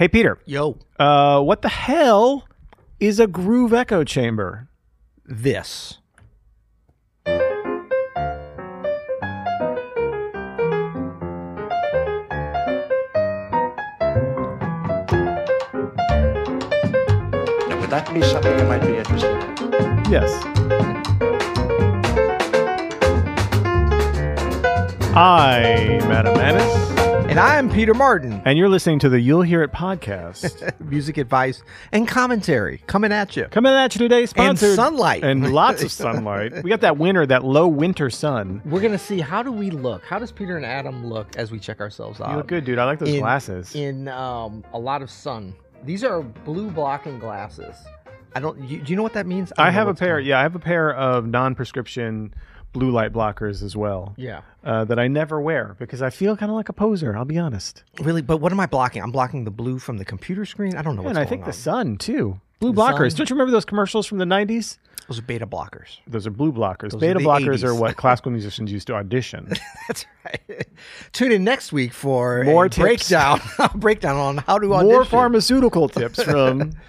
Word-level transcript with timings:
Hey, 0.00 0.08
Peter. 0.08 0.38
Yo, 0.46 0.78
Uh, 0.98 1.42
what 1.42 1.60
the 1.60 1.68
hell 1.68 2.48
is 2.98 3.20
a 3.20 3.26
groove 3.26 3.74
echo 3.74 4.02
chamber? 4.02 4.66
this. 5.26 5.98
Now, 16.48 17.80
would 17.80 17.90
that 17.90 18.10
be 18.12 18.22
something 18.22 18.58
you 18.58 18.64
might 18.64 18.82
be 18.82 18.96
interested 18.96 19.30
in? 19.30 20.10
Yes. 20.10 20.30
I'm 25.14 26.10
Adam 26.12 26.34
Maness, 26.36 26.99
And 27.30 27.38
I'm 27.38 27.70
Peter 27.70 27.94
Martin. 27.94 28.42
and 28.44 28.58
you're 28.58 28.68
listening 28.68 28.98
to 28.98 29.08
the 29.08 29.20
You'll 29.20 29.42
Hear 29.42 29.62
It 29.62 29.70
podcast. 29.70 30.72
Music 30.90 31.16
advice 31.16 31.62
and 31.92 32.08
commentary 32.08 32.78
coming 32.88 33.12
at 33.12 33.36
you. 33.36 33.44
Coming 33.44 33.72
at 33.72 33.94
you 33.94 34.00
today, 34.00 34.26
sponsored 34.26 34.74
sunlight. 34.74 35.22
and 35.22 35.52
lots 35.52 35.84
of 35.84 35.92
sunlight. 35.92 36.64
We 36.64 36.70
got 36.70 36.80
that 36.80 36.96
winter, 36.98 37.24
that 37.26 37.44
low 37.44 37.68
winter 37.68 38.10
sun. 38.10 38.60
We're 38.64 38.80
gonna 38.80 38.98
see 38.98 39.20
how 39.20 39.44
do 39.44 39.52
we 39.52 39.70
look? 39.70 40.04
How 40.04 40.18
does 40.18 40.32
Peter 40.32 40.56
and 40.56 40.66
Adam 40.66 41.06
look 41.06 41.36
as 41.36 41.52
we 41.52 41.60
check 41.60 41.80
ourselves 41.80 42.20
out? 42.20 42.30
You 42.32 42.36
look 42.38 42.48
good, 42.48 42.64
dude. 42.64 42.80
I 42.80 42.84
like 42.84 42.98
those 42.98 43.10
in, 43.10 43.20
glasses. 43.20 43.76
in 43.76 44.08
um, 44.08 44.64
a 44.72 44.78
lot 44.78 45.00
of 45.00 45.08
sun. 45.08 45.54
These 45.84 46.02
are 46.02 46.22
blue 46.22 46.68
blocking 46.70 47.20
glasses. 47.20 47.76
I 48.34 48.40
don't. 48.40 48.58
You, 48.68 48.80
do 48.82 48.90
you 48.90 48.96
know 48.96 49.04
what 49.04 49.12
that 49.14 49.26
means? 49.28 49.52
I 49.56 49.66
don't 49.66 49.74
have 49.74 49.88
a 49.88 49.94
pair. 49.94 50.16
going- 50.16 50.26
Yeah, 50.26 50.40
I 50.40 50.42
have 50.42 50.56
a 50.56 50.60
pair 50.60 50.92
of 50.92 51.26
non-prescription 51.28 52.34
blue 52.72 52.90
light 52.90 53.12
blockers 53.12 53.62
as 53.62 53.76
well. 53.76 54.14
Yeah. 54.16 54.42
uh, 54.64 54.84
that 54.84 54.98
I 54.98 55.08
never 55.08 55.40
wear 55.40 55.74
because 55.78 56.02
I 56.02 56.10
feel 56.10 56.36
kind 56.36 56.50
of 56.50 56.56
like 56.56 56.68
a 56.68 56.72
poser. 56.72 57.16
I'll 57.16 57.24
be 57.24 57.38
honest. 57.38 57.82
Really, 58.00 58.22
but 58.22 58.38
what 58.38 58.52
am 58.52 58.60
I 58.60 58.66
blocking? 58.66 59.02
I'm 59.02 59.10
blocking 59.12 59.44
the 59.44 59.50
blue 59.50 59.78
from 59.78 59.98
the 59.98 60.04
computer 60.04 60.44
screen. 60.44 60.76
I 60.76 60.82
don't 60.82 60.96
know 60.96 61.02
what's 61.02 61.16
and 61.16 61.18
I 61.18 61.28
think 61.28 61.42
on. 61.42 61.46
the 61.48 61.52
sun 61.52 61.96
too. 61.96 62.40
Blue 62.60 62.72
The 62.72 62.80
blockers. 62.80 63.10
sun? 63.12 63.18
Don't 63.18 63.30
you 63.30 63.34
remember 63.36 63.52
those 63.52 63.64
commercials 63.64 64.06
from 64.06 64.18
the 64.18 64.24
'90s? 64.26 64.78
Those 65.08 65.18
are 65.18 65.22
beta 65.22 65.46
blockers. 65.46 65.96
Those 66.06 66.24
are 66.28 66.30
blue 66.30 66.52
blockers. 66.52 66.90
Those 66.92 67.00
Beta 67.00 67.18
the 67.18 67.24
blockers 67.24 67.64
are 67.64 67.74
what 67.74 67.96
classical 67.96 68.30
musicians 68.30 68.70
used 68.70 68.86
to 68.86 68.94
audition. 68.94 69.48
That's 69.88 70.06
right. 70.24 70.68
Tune 71.12 71.32
in 71.32 71.42
next 71.42 71.72
week 71.72 71.92
for 71.92 72.44
More 72.44 72.66
a 72.66 72.68
breakdown 72.70 73.40
breakdown 73.74 74.14
on 74.16 74.36
how 74.36 74.58
to 74.58 74.72
audition. 74.72 74.92
More 74.92 75.04
pharmaceutical 75.04 75.88
tips 75.88 76.22
from. 76.22 76.72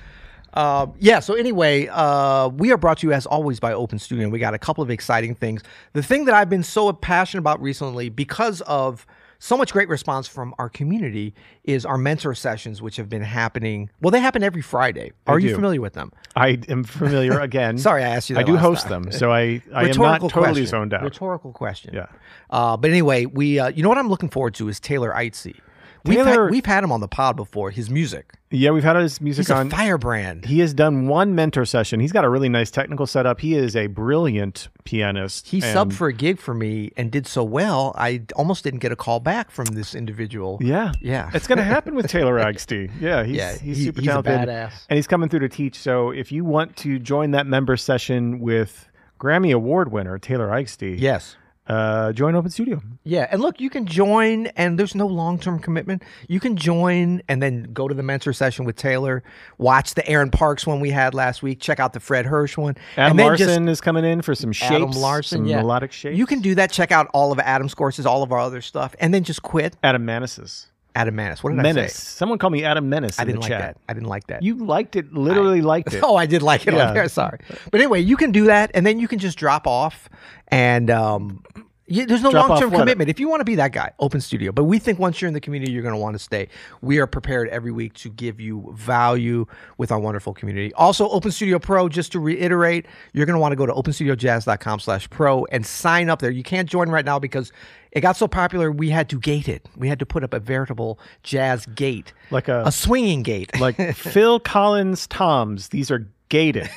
Uh, 0.54 0.88
yeah. 1.00 1.20
So 1.20 1.34
anyway, 1.34 1.88
uh, 1.88 2.50
we 2.50 2.72
are 2.72 2.78
brought 2.78 3.00
to 3.00 3.08
you 3.08 3.14
as 3.14 3.26
always 3.26 3.60
by 3.60 3.74
Open 3.74 4.00
Studio. 4.00 4.24
and 4.24 4.32
We 4.34 4.40
got 4.40 4.54
a 4.54 4.60
couple 4.60 4.84
of 4.84 4.90
exciting 4.90 5.36
things. 5.36 5.62
The 5.94 6.04
thing 6.04 6.26
that 6.26 6.36
I've 6.36 6.50
been 6.50 6.64
so 6.64 6.92
passionate 6.94 7.40
about 7.42 7.62
recently, 7.62 8.10
because 8.10 8.62
of 8.62 9.06
so 9.44 9.58
much 9.58 9.74
great 9.74 9.90
response 9.90 10.28
from 10.28 10.54
our 10.60 10.70
community, 10.70 11.34
is 11.64 11.84
our 11.84 11.98
mentor 11.98 12.36
sessions, 12.36 12.80
which 12.82 12.98
have 12.98 13.10
been 13.10 13.24
happening. 13.24 13.90
Well, 14.00 14.12
they 14.12 14.20
happen 14.20 14.44
every 14.44 14.62
Friday. 14.62 15.14
Are 15.26 15.40
you 15.40 15.56
familiar 15.56 15.82
with 15.82 15.94
them? 15.94 16.12
I 16.36 16.60
am 16.70 16.84
familiar 16.84 17.40
again. 17.50 17.78
Sorry, 17.80 18.04
I 18.04 18.10
asked 18.10 18.30
you. 18.30 18.36
That 18.36 18.42
I 18.42 18.44
do 18.44 18.56
host 18.58 18.84
time. 18.88 19.04
them, 19.04 19.12
so 19.12 19.32
I 19.32 19.64
I 19.74 19.90
am 19.90 19.98
not 19.98 20.22
totally 20.22 20.30
question. 20.44 20.66
zoned 20.68 20.94
out. 20.94 21.02
Rhetorical 21.04 21.54
question. 21.54 21.94
Yeah. 21.94 22.06
Uh, 22.52 22.78
but 22.78 22.92
anyway, 22.92 23.26
we 23.26 23.58
uh, 23.58 23.70
you 23.70 23.82
know 23.82 23.90
what 23.90 23.98
I'm 23.98 24.10
looking 24.10 24.30
forward 24.30 24.54
to 24.56 24.68
is 24.70 24.80
Taylor 24.80 25.12
Eigsti. 25.12 25.56
We've 26.04 26.26
had, 26.26 26.50
we've 26.50 26.66
had 26.66 26.84
him 26.84 26.92
on 26.92 27.00
the 27.00 27.08
pod 27.08 27.36
before. 27.36 27.70
His 27.72 27.90
music. 27.90 28.34
Yeah, 28.50 28.72
we've 28.72 28.84
had 28.84 28.96
his 28.98 29.22
music 29.22 29.44
He's 29.44 29.50
a 29.50 29.56
on. 29.56 29.70
firebrand. 29.70 30.46
he 30.46 30.60
has 30.60 30.74
done 30.74 31.08
one 31.08 31.36
mentor 31.36 31.64
session. 31.64 32.00
He's 32.02 32.12
got 32.12 32.26
a 32.26 32.30
really 32.30 32.50
nice 32.50 32.70
technical 32.72 33.08
setup. 33.08 33.40
He 33.40 33.56
is 33.56 33.76
a 33.78 33.88
brilliant 33.88 34.68
pianist. 34.84 35.48
He 35.48 35.62
and- 35.62 35.66
subbed 35.66 35.94
for 35.94 36.08
a 36.08 36.14
gig 36.14 36.38
for 36.40 36.54
me 36.54 36.92
and 36.98 37.12
did 37.12 37.28
so 37.28 37.44
well, 37.44 37.94
I 37.98 38.24
almost 38.36 38.64
didn't 38.64 38.80
get 38.82 38.92
a 38.92 38.96
call 38.98 39.20
back 39.22 39.52
from 39.52 39.66
this 39.68 39.96
individual. 39.96 40.58
Yeah, 40.62 40.92
Yeah. 41.02 41.30
it's 41.34 41.48
going 41.48 41.58
to 41.60 41.64
happen 41.64 41.96
with 41.96 42.08
Taylor 42.08 42.40
Eigsti. 42.40 42.92
Yeah, 43.00 43.24
he's 43.24 43.36
Yeah, 43.38 43.58
he's 43.58 43.78
he- 43.78 43.84
super 43.86 44.02
he's 44.02 44.08
a 44.10 44.12
talented, 44.22 44.50
badass. 44.50 44.72
and 44.90 44.98
he's 44.98 45.08
coming 45.08 45.30
through 45.30 45.40
to 45.42 45.50
teach. 45.50 45.76
So 45.78 46.10
if 46.12 46.32
you 46.32 46.44
want 46.44 46.76
to 46.78 47.00
join 47.00 47.32
that 47.32 47.48
member 47.48 47.78
session 47.78 48.40
with 48.40 48.90
Grammy 49.20 49.54
Award 49.54 49.92
winner 49.94 50.18
Taylor 50.20 50.50
Eigsti, 50.50 51.00
Yes. 51.00 51.38
Uh, 51.68 52.12
join 52.12 52.36
Open 52.36 52.50
Studio. 52.50 52.82
Yeah. 53.04 53.28
And 53.32 53.42
look, 53.42 53.62
you 53.62 53.70
can 53.70 53.86
join, 53.86 54.48
and 54.48 54.80
there's 54.80 54.96
no 54.96 55.06
long 55.06 55.40
term 55.40 55.60
commitment. 55.60 56.04
You 56.28 56.40
can 56.40 56.56
join 56.56 57.22
and 57.30 57.42
then 57.42 57.72
go 57.72 57.88
to 57.88 57.94
the 57.94 58.04
mentor 58.04 58.34
session 58.34 58.66
with 58.66 58.76
Taylor, 58.76 59.24
watch 59.58 59.94
the 59.94 60.06
Aaron 60.08 60.32
Parks 60.32 60.66
one 60.66 60.80
we 60.80 60.90
had 60.90 61.14
last 61.14 61.44
week, 61.44 61.60
check 61.60 61.80
out 61.80 61.94
the 61.94 62.00
Fred 62.00 62.26
Hersch 62.26 62.58
one. 62.58 62.76
Adam 62.98 63.12
and 63.12 63.20
then 63.20 63.38
just- 63.38 63.48
Larson 63.48 63.70
is 63.70 63.80
coming 63.80 64.04
in 64.04 64.22
for 64.22 64.34
some 64.34 64.52
shapes, 64.52 64.72
Adam 64.72 64.92
Larson, 64.92 65.40
some 65.40 65.46
yeah. 65.46 65.62
melodic 65.62 65.92
shapes. 65.92 66.18
You 66.18 66.26
can 66.26 66.42
do 66.42 66.56
that. 66.56 66.72
Check 66.72 66.92
out 66.92 67.08
all 67.14 67.32
of 67.32 67.40
Adam's 67.40 67.76
courses, 67.76 68.06
all 68.06 68.24
of 68.24 68.32
our 68.32 68.40
other 68.40 68.62
stuff, 68.62 68.96
and 69.00 69.14
then 69.14 69.24
just 69.24 69.44
quit. 69.44 69.78
Adam 69.84 70.04
Maness's 70.04 70.71
Adam 70.96 71.16
Maness. 71.16 71.44
What 71.44 71.52
did 71.52 71.62
Menace. 71.62 71.84
I 71.84 71.88
say? 71.88 71.94
Someone 71.94 72.38
called 72.38 72.54
me 72.54 72.64
Adam 72.64 72.90
Menace. 72.90 73.20
I 73.20 73.24
didn't 73.24 73.42
like 73.42 73.50
chat. 73.50 73.62
that. 73.62 73.78
I 73.88 73.94
didn't 73.94 74.10
like 74.10 74.28
that. 74.28 74.44
You 74.44 74.56
liked 74.56 74.96
it, 74.96 75.14
literally 75.14 75.62
liked 75.62 75.94
it. 75.94 76.04
Oh, 76.04 76.16
I 76.16 76.26
did 76.26 76.42
like 76.42 76.68
it 76.68 76.74
Yeah. 76.74 76.92
there. 76.94 77.08
Sorry, 77.10 77.40
but 77.72 77.80
anyway, 77.80 78.02
you 78.02 78.18
can 78.18 78.32
do 78.32 78.46
that, 78.46 78.72
and 78.74 78.86
then 78.86 79.00
you 79.00 79.08
can 79.08 79.20
just 79.20 79.38
drop 79.38 79.68
off, 79.68 80.10
and 80.50 80.90
um, 80.90 81.44
you, 81.88 82.06
there's 82.06 82.22
no 82.24 82.30
long 82.30 82.60
term 82.60 82.72
commitment. 82.72 83.10
If 83.10 83.20
you 83.20 83.28
want 83.30 83.42
to 83.42 83.46
be 83.46 83.56
that 83.56 83.72
guy, 83.74 83.92
open 84.00 84.22
studio. 84.22 84.52
But 84.52 84.64
we 84.64 84.80
think 84.80 84.98
once 84.98 85.22
you're 85.22 85.28
in 85.28 85.34
the 85.34 85.42
community, 85.42 85.72
you're 85.74 85.82
going 85.84 85.94
to 85.94 86.00
want 86.00 86.16
to 86.16 86.20
stay. 86.20 86.48
We 86.82 87.00
are 87.00 87.08
prepared 87.08 87.50
every 87.50 87.72
week 87.72 87.94
to 87.96 88.10
give 88.10 88.40
you 88.40 88.74
value 88.78 89.46
with 89.78 89.92
our 89.92 90.00
wonderful 90.00 90.34
community. 90.34 90.74
Also, 90.76 91.10
Open 91.10 91.32
Studio 91.32 91.60
Pro. 91.60 91.90
Just 91.90 92.12
to 92.14 92.20
reiterate, 92.20 92.86
you're 93.14 93.26
going 93.26 93.36
to 93.36 93.40
want 93.42 93.52
to 93.52 93.58
go 93.58 93.66
to 93.66 93.74
openstudiojazz.com/pro 93.74 95.46
and 95.52 95.66
sign 95.66 96.10
up 96.10 96.20
there. 96.20 96.32
You 96.32 96.44
can't 96.44 96.70
join 96.70 96.90
right 96.90 97.06
now 97.06 97.20
because 97.20 97.52
it 97.92 98.02
got 98.02 98.16
so 98.18 98.28
popular. 98.28 98.72
We 98.72 98.90
had 98.90 99.10
to 99.10 99.20
gate 99.20 99.48
it. 99.50 99.68
We 99.76 99.88
had 99.90 100.00
to 100.00 100.06
put 100.06 100.24
up 100.24 100.34
a 100.34 100.40
veritable 100.40 101.00
jazz 101.24 101.66
gate, 101.68 102.14
Like 102.32 102.48
a- 102.48 102.64
a 102.66 102.72
swinging 102.72 103.24
gate, 103.24 103.60
like 103.60 103.76
Phil 103.96 104.40
Collins 104.40 105.08
Toms. 105.08 105.70
These 105.70 105.92
are 105.92 106.08
gated. 106.30 106.70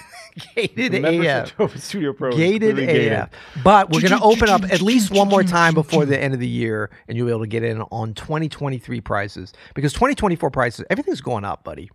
gated 0.56 1.00
Members 1.00 1.50
AF. 1.52 1.60
of 1.60 1.80
Studio 1.82 2.12
Pro. 2.12 2.30
is 2.30 2.36
gated 2.36 2.78
AF. 2.78 3.30
But 3.62 3.90
we're 3.90 4.00
going 4.00 4.18
to 4.18 4.24
open 4.24 4.48
up 4.48 4.64
at 4.64 4.82
least 4.82 5.12
one 5.12 5.28
more 5.28 5.44
time 5.44 5.74
before 5.74 6.04
the 6.04 6.20
end 6.20 6.34
of 6.34 6.40
the 6.40 6.48
year, 6.48 6.90
and 7.06 7.16
you'll 7.16 7.26
be 7.26 7.30
able 7.32 7.42
to 7.42 7.46
get 7.46 7.62
in 7.62 7.80
on 7.82 8.14
2023 8.14 9.00
prices 9.00 9.52
because 9.74 9.92
2024 9.92 10.50
prices, 10.50 10.84
everything's 10.90 11.20
going 11.20 11.44
up, 11.44 11.62
buddy. 11.62 11.88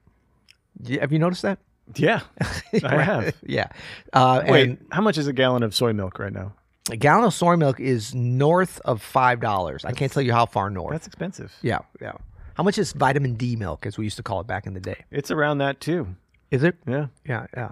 Have 1.02 1.12
you 1.12 1.20
noticed 1.20 1.42
that? 1.42 1.60
Yeah, 1.96 2.22
I 2.84 3.02
have. 3.04 3.36
Yeah. 3.46 3.68
Uh, 4.14 4.44
Wait, 4.48 4.70
and 4.70 4.86
how 4.92 5.02
much 5.02 5.18
is 5.18 5.28
a 5.28 5.34
gallon 5.34 5.64
of 5.64 5.76
soy 5.76 5.92
milk 5.92 6.18
right 6.20 6.32
now? 6.32 6.54
A 6.90 6.98
gallon 6.98 7.26
of 7.26 7.34
soy 7.34 7.56
milk 7.56 7.80
is 7.80 8.14
north 8.16 8.80
of 8.86 9.02
five 9.02 9.40
dollars. 9.40 9.86
I 9.86 9.92
can't 9.92 10.12
tell 10.12 10.24
you 10.24 10.34
how 10.34 10.46
far 10.46 10.70
north. 10.70 10.92
That's 10.92 11.08
expensive. 11.08 11.54
yeah, 11.62 11.80
yeah. 12.02 12.14
How 12.56 12.64
much 12.64 12.78
is 12.78 12.92
vitamin 12.92 13.36
D 13.36 13.56
milk, 13.56 13.86
as 13.86 13.98
we 13.98 14.04
used 14.04 14.18
to 14.18 14.24
call 14.24 14.42
it 14.42 14.48
back 14.48 14.68
in 14.68 14.74
the 14.74 14.80
day? 14.82 15.06
It's 15.12 15.32
around 15.32 15.60
that 15.60 15.80
too. 15.80 16.08
Is 16.52 16.64
it? 16.64 16.76
Yeah. 16.88 17.08
Yeah, 17.26 17.46
yeah. 17.56 17.72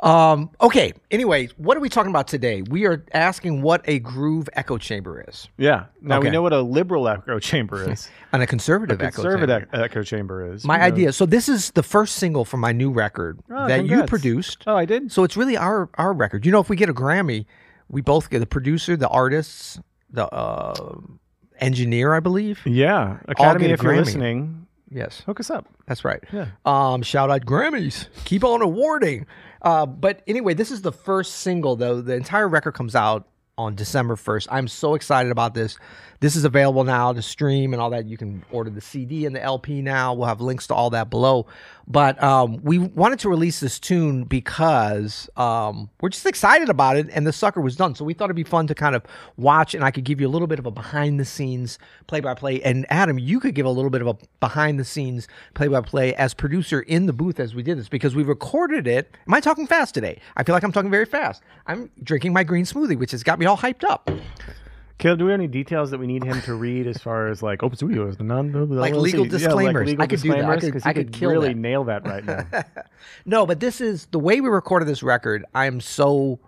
Um, 0.00 0.50
okay. 0.60 0.92
Anyway, 1.10 1.48
what 1.56 1.76
are 1.76 1.80
we 1.80 1.88
talking 1.88 2.10
about 2.10 2.28
today? 2.28 2.60
We 2.60 2.84
are 2.84 3.02
asking 3.14 3.62
what 3.62 3.82
a 3.86 3.98
groove 4.00 4.48
echo 4.52 4.76
chamber 4.76 5.24
is. 5.26 5.48
Yeah. 5.56 5.86
Now 6.02 6.20
we 6.20 6.28
know 6.28 6.42
what 6.42 6.52
a 6.52 6.60
liberal 6.60 7.08
echo 7.08 7.38
chamber 7.38 7.90
is. 7.90 8.08
And 8.32 8.42
a 8.42 8.46
conservative, 8.46 9.00
echo 9.00 9.22
chamber. 9.22 9.38
Conservative 9.46 9.68
echo 9.72 10.02
chamber 10.02 10.52
is. 10.52 10.62
My 10.64 10.74
you 10.74 10.78
know. 10.80 10.86
idea. 10.86 11.12
So 11.14 11.24
this 11.24 11.48
is 11.48 11.70
the 11.70 11.82
first 11.82 12.16
single 12.16 12.44
from 12.44 12.60
my 12.60 12.72
new 12.72 12.90
record 12.90 13.38
Oh, 13.50 13.66
that 13.66 13.86
you 13.86 14.02
produced. 14.04 14.64
Oh, 14.66 14.76
I 14.76 14.84
did. 14.84 15.10
So 15.10 15.24
it's 15.24 15.38
really 15.38 15.56
our 15.56 15.88
our 15.94 16.12
record. 16.12 16.44
You 16.44 16.52
know, 16.52 16.60
if 16.60 16.68
we 16.68 16.76
get 16.76 16.90
a 16.90 16.94
Grammy, 16.94 17.46
we 17.88 18.00
both 18.00 18.30
get 18.30 18.40
the 18.40 18.46
producer, 18.46 18.96
the 18.96 19.08
artists, 19.08 19.78
the 20.10 20.26
uh, 20.32 20.98
engineer, 21.58 22.14
I 22.14 22.20
believe. 22.20 22.60
Yeah. 22.66 23.18
Academy, 23.28 23.66
if 23.66 23.82
you're 23.82 23.96
listening, 23.96 24.66
Yes, 24.88 25.22
hook 25.26 25.40
us 25.40 25.50
up. 25.50 25.66
that's 25.86 26.04
right. 26.04 26.22
Yeah. 26.32 26.46
Um, 26.64 27.02
shout 27.02 27.28
out 27.30 27.44
Grammys. 27.44 28.06
Keep 28.24 28.44
on 28.44 28.62
awarding. 28.62 29.26
Uh, 29.62 29.84
but 29.84 30.22
anyway, 30.28 30.54
this 30.54 30.70
is 30.70 30.82
the 30.82 30.92
first 30.92 31.36
single 31.36 31.74
though. 31.74 32.00
The 32.00 32.14
entire 32.14 32.46
record 32.48 32.72
comes 32.72 32.94
out 32.94 33.26
on 33.58 33.74
December 33.74 34.14
1st. 34.16 34.46
I'm 34.50 34.68
so 34.68 34.94
excited 34.94 35.32
about 35.32 35.54
this. 35.54 35.78
This 36.20 36.36
is 36.36 36.44
available 36.44 36.84
now 36.84 37.12
to 37.12 37.22
stream 37.22 37.72
and 37.72 37.80
all 37.80 37.90
that. 37.90 38.06
You 38.06 38.16
can 38.16 38.44
order 38.50 38.70
the 38.70 38.80
CD 38.80 39.26
and 39.26 39.34
the 39.34 39.42
LP 39.42 39.82
now. 39.82 40.14
We'll 40.14 40.28
have 40.28 40.40
links 40.40 40.66
to 40.68 40.74
all 40.74 40.90
that 40.90 41.10
below. 41.10 41.46
But 41.88 42.20
um, 42.22 42.60
we 42.62 42.78
wanted 42.78 43.20
to 43.20 43.28
release 43.28 43.60
this 43.60 43.78
tune 43.78 44.24
because 44.24 45.30
um, 45.36 45.88
we're 46.00 46.08
just 46.08 46.26
excited 46.26 46.68
about 46.68 46.96
it, 46.96 47.08
and 47.12 47.24
the 47.24 47.32
sucker 47.32 47.60
was 47.60 47.76
done. 47.76 47.94
So 47.94 48.04
we 48.04 48.12
thought 48.12 48.24
it'd 48.24 48.36
be 48.36 48.42
fun 48.42 48.66
to 48.66 48.74
kind 48.74 48.96
of 48.96 49.04
watch, 49.36 49.72
and 49.74 49.84
I 49.84 49.92
could 49.92 50.04
give 50.04 50.20
you 50.20 50.26
a 50.26 50.30
little 50.30 50.48
bit 50.48 50.58
of 50.58 50.66
a 50.66 50.70
behind 50.70 51.20
the 51.20 51.24
scenes 51.24 51.78
play 52.08 52.20
by 52.20 52.34
play. 52.34 52.60
And 52.62 52.86
Adam, 52.90 53.18
you 53.18 53.38
could 53.38 53.54
give 53.54 53.66
a 53.66 53.70
little 53.70 53.90
bit 53.90 54.00
of 54.00 54.08
a 54.08 54.16
behind 54.40 54.80
the 54.80 54.84
scenes 54.84 55.28
play 55.54 55.68
by 55.68 55.80
play 55.80 56.14
as 56.16 56.34
producer 56.34 56.80
in 56.80 57.06
the 57.06 57.12
booth 57.12 57.38
as 57.38 57.54
we 57.54 57.62
did 57.62 57.78
this 57.78 57.88
because 57.88 58.16
we 58.16 58.24
recorded 58.24 58.88
it. 58.88 59.16
Am 59.28 59.34
I 59.34 59.40
talking 59.40 59.66
fast 59.66 59.94
today? 59.94 60.20
I 60.36 60.42
feel 60.42 60.54
like 60.54 60.64
I'm 60.64 60.72
talking 60.72 60.90
very 60.90 61.06
fast. 61.06 61.42
I'm 61.68 61.90
drinking 62.02 62.32
my 62.32 62.42
green 62.42 62.64
smoothie, 62.64 62.98
which 62.98 63.12
has 63.12 63.22
got 63.22 63.38
me 63.38 63.46
all 63.46 63.56
hyped 63.56 63.84
up. 63.84 64.10
Caleb, 64.98 65.18
do 65.18 65.24
we 65.26 65.30
have 65.32 65.40
any 65.40 65.48
details 65.48 65.90
that 65.90 65.98
we 65.98 66.06
need 66.06 66.24
him 66.24 66.40
to 66.42 66.54
read 66.54 66.86
as 66.86 66.96
far 66.98 67.28
as 67.28 67.42
like 67.42 67.62
open 67.62 67.76
studios, 67.76 68.16
the 68.16 68.24
non 68.24 68.50
Like 68.70 68.94
legal 68.94 69.26
disclaimers. 69.26 69.94
I 69.98 70.06
could 70.06 70.22
do 70.22 70.30
that. 70.32 70.44
I 70.44 70.58
could- 70.58 70.86
I 70.86 70.92
could 70.94 71.12
could 71.12 71.26
really 71.28 71.48
that. 71.48 71.56
nail 71.56 71.84
that 71.84 72.06
right 72.06 72.24
now. 72.24 72.46
No, 73.26 73.44
but 73.46 73.60
this 73.60 73.80
is 73.80 74.06
the 74.06 74.18
way 74.18 74.40
we 74.40 74.48
recorded 74.48 74.88
this 74.88 75.02
record. 75.02 75.44
I 75.54 75.66
am 75.66 75.80
so 75.80 76.38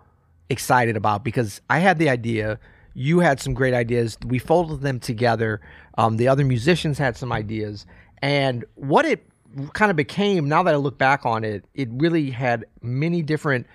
excited 0.49 0.97
about 0.97 1.23
because 1.23 1.61
I 1.69 1.79
had 1.79 1.99
the 1.99 2.09
idea. 2.09 2.59
You 2.95 3.19
had 3.19 3.39
some 3.39 3.53
great 3.53 3.73
ideas. 3.75 4.17
We 4.25 4.39
folded 4.39 4.81
them 4.81 4.99
together. 4.99 5.61
Um, 5.97 6.17
the 6.17 6.27
other 6.27 6.43
musicians 6.43 6.97
had 6.97 7.15
some 7.17 7.31
ideas, 7.31 7.85
And 8.21 8.65
what 8.75 9.05
it 9.05 9.25
kind 9.73 9.89
of 9.91 9.95
became, 9.95 10.47
now 10.49 10.63
that 10.63 10.73
I 10.73 10.77
look 10.77 10.97
back 10.97 11.25
on 11.25 11.43
it, 11.43 11.65
it 11.75 11.87
really 11.91 12.29
had 12.31 12.65
many 12.81 13.21
different, 13.21 13.67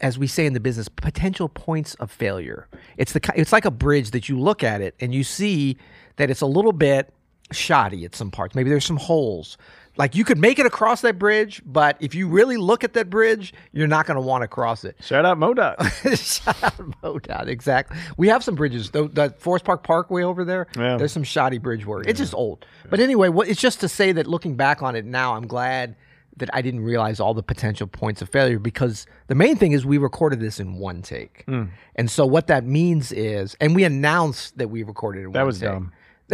as 0.00 0.18
we 0.18 0.26
say 0.26 0.46
in 0.46 0.52
the 0.52 0.60
business, 0.60 0.88
potential 0.88 1.48
points 1.48 1.94
of 1.94 2.10
failure. 2.10 2.68
It's 2.96 3.12
the 3.12 3.20
it's 3.34 3.52
like 3.52 3.64
a 3.64 3.70
bridge 3.70 4.10
that 4.12 4.28
you 4.28 4.38
look 4.38 4.62
at 4.64 4.80
it 4.80 4.94
and 5.00 5.14
you 5.14 5.24
see 5.24 5.76
that 6.16 6.30
it's 6.30 6.40
a 6.40 6.46
little 6.46 6.72
bit 6.72 7.12
shoddy 7.52 8.04
at 8.04 8.14
some 8.14 8.30
parts. 8.30 8.54
Maybe 8.54 8.70
there's 8.70 8.84
some 8.84 8.96
holes. 8.96 9.56
Like 9.98 10.14
you 10.14 10.24
could 10.24 10.36
make 10.36 10.58
it 10.58 10.66
across 10.66 11.00
that 11.02 11.18
bridge, 11.18 11.62
but 11.64 11.96
if 12.00 12.14
you 12.14 12.28
really 12.28 12.58
look 12.58 12.84
at 12.84 12.92
that 12.94 13.08
bridge, 13.08 13.54
you're 13.72 13.86
not 13.86 14.04
going 14.06 14.16
to 14.16 14.20
want 14.20 14.42
to 14.42 14.48
cross 14.48 14.84
it. 14.84 14.96
Shout 15.00 15.24
out 15.24 15.38
MoDOT. 15.38 16.42
Shout 16.44 16.62
out 16.62 16.76
MoDOT, 17.02 17.46
exactly. 17.46 17.96
We 18.18 18.28
have 18.28 18.44
some 18.44 18.56
bridges. 18.56 18.90
The, 18.90 19.08
the 19.08 19.30
Forest 19.38 19.64
Park 19.64 19.84
Parkway 19.84 20.22
over 20.22 20.44
there, 20.44 20.66
Yeah. 20.76 20.98
there's 20.98 21.12
some 21.12 21.24
shoddy 21.24 21.56
bridge 21.56 21.86
work. 21.86 22.06
It's 22.08 22.18
just 22.18 22.34
old. 22.34 22.66
But 22.90 23.00
anyway, 23.00 23.30
what, 23.30 23.48
it's 23.48 23.60
just 23.60 23.80
to 23.80 23.88
say 23.88 24.12
that 24.12 24.26
looking 24.26 24.54
back 24.54 24.82
on 24.82 24.96
it 24.96 25.06
now, 25.06 25.34
I'm 25.34 25.46
glad 25.46 25.96
that 26.38 26.50
I 26.52 26.60
didn't 26.62 26.80
realize 26.80 27.18
all 27.20 27.32
the 27.34 27.42
potential 27.42 27.86
points 27.86 28.20
of 28.20 28.28
failure 28.28 28.58
because 28.58 29.06
the 29.28 29.34
main 29.34 29.56
thing 29.56 29.72
is 29.72 29.86
we 29.86 29.98
recorded 29.98 30.38
this 30.40 30.60
in 30.60 30.74
one 30.74 31.00
take. 31.02 31.44
Hmm. 31.46 31.64
And 31.94 32.10
so 32.10 32.26
what 32.26 32.46
that 32.48 32.64
means 32.64 33.10
is, 33.12 33.56
and 33.60 33.74
we 33.74 33.84
announced 33.84 34.58
that 34.58 34.68
we 34.68 34.82
recorded 34.82 35.20
it 35.22 35.24
in 35.26 35.32
That 35.32 35.40
one 35.40 35.46
was 35.46 35.60
take. 35.60 35.70
dumb. 35.70 35.92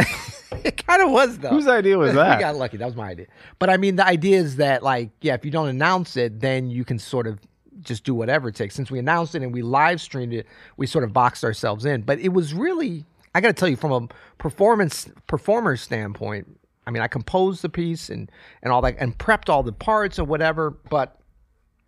it 0.65 0.87
kind 0.87 1.03
of 1.03 1.11
was 1.11 1.39
though. 1.39 1.51
Whose 1.51 1.69
idea 1.69 1.99
was 1.99 2.11
we 2.13 2.17
that? 2.17 2.41
got 2.41 2.57
lucky. 2.57 2.79
That 2.79 2.87
was 2.87 2.97
my 2.97 3.11
idea. 3.11 3.27
But 3.59 3.71
I 3.71 3.77
mean, 3.77 3.97
the 3.97 4.07
idea 4.07 4.39
is 4.39 4.57
that 4.57 4.83
like, 4.83 5.11
yeah, 5.21 5.35
if 5.35 5.45
you 5.45 5.51
don't 5.51 5.69
announce 5.69 6.17
it, 6.17 6.41
then 6.41 6.71
you 6.71 6.85
can 6.85 6.99
sort 6.99 7.27
of 7.27 7.39
just 7.81 8.05
do 8.05 8.15
whatever 8.15 8.49
it 8.49 8.55
takes. 8.55 8.75
Since 8.75 8.91
we 8.91 8.99
announced 8.99 9.35
it 9.35 9.43
and 9.43 9.53
we 9.53 9.63
live 9.63 10.01
streamed 10.01 10.33
it, 10.33 10.47
we 10.77 10.87
sort 10.87 11.05
of 11.05 11.13
boxed 11.13 11.45
ourselves 11.45 11.85
in. 11.85 12.03
But 12.03 12.19
it 12.21 12.31
was 12.31 12.55
really, 12.55 13.05
I 13.35 13.41
got 13.41 13.49
to 13.49 13.53
tell 13.55 13.69
you, 13.69 13.77
from 13.77 13.93
a 13.93 14.09
performance 14.39 15.09
performer 15.27 15.77
standpoint, 15.77 16.59
I 16.87 16.91
mean, 16.91 17.03
I 17.03 17.09
composed 17.09 17.63
the 17.63 17.69
piece 17.69 18.11
and 18.11 18.31
and 18.63 18.73
all 18.73 18.83
that, 18.83 18.97
and 18.99 19.17
prepped 19.17 19.49
all 19.49 19.63
the 19.63 19.73
parts 19.73 20.19
and 20.19 20.29
whatever. 20.29 20.71
But 20.71 21.19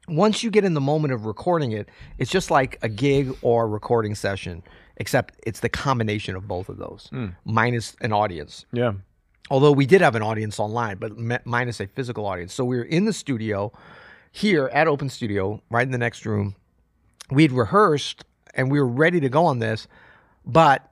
once 0.08 0.42
you 0.42 0.50
get 0.50 0.64
in 0.64 0.74
the 0.74 0.80
moment 0.80 1.12
of 1.14 1.24
recording 1.26 1.72
it, 1.72 1.88
it's 2.18 2.30
just 2.30 2.50
like 2.50 2.78
a 2.82 2.88
gig 2.88 3.34
or 3.42 3.64
a 3.64 3.66
recording 3.66 4.14
session, 4.14 4.62
except 4.98 5.34
it's 5.46 5.60
the 5.60 5.68
combination 5.68 6.36
of 6.36 6.46
both 6.46 6.68
of 6.68 6.76
those, 6.76 7.08
hmm. 7.10 7.28
minus 7.44 7.96
an 8.02 8.12
audience 8.12 8.66
Yeah. 8.72 8.92
although 9.50 9.72
we 9.72 9.86
did 9.86 10.00
have 10.02 10.14
an 10.14 10.22
audience 10.22 10.60
online, 10.60 10.98
but 10.98 11.16
mi- 11.16 11.38
minus 11.44 11.80
a 11.80 11.86
physical 11.86 12.26
audience. 12.26 12.52
So 12.52 12.64
we 12.66 12.76
were 12.76 12.84
in 12.84 13.06
the 13.06 13.12
studio 13.14 13.72
here 14.30 14.66
at 14.74 14.86
Open 14.88 15.08
Studio, 15.08 15.62
right 15.70 15.86
in 15.86 15.90
the 15.92 15.98
next 15.98 16.26
room. 16.26 16.54
We'd 17.30 17.52
rehearsed 17.52 18.24
and 18.54 18.70
we 18.70 18.78
were 18.80 18.86
ready 18.86 19.20
to 19.20 19.28
go 19.30 19.46
on 19.46 19.58
this, 19.58 19.88
but 20.44 20.90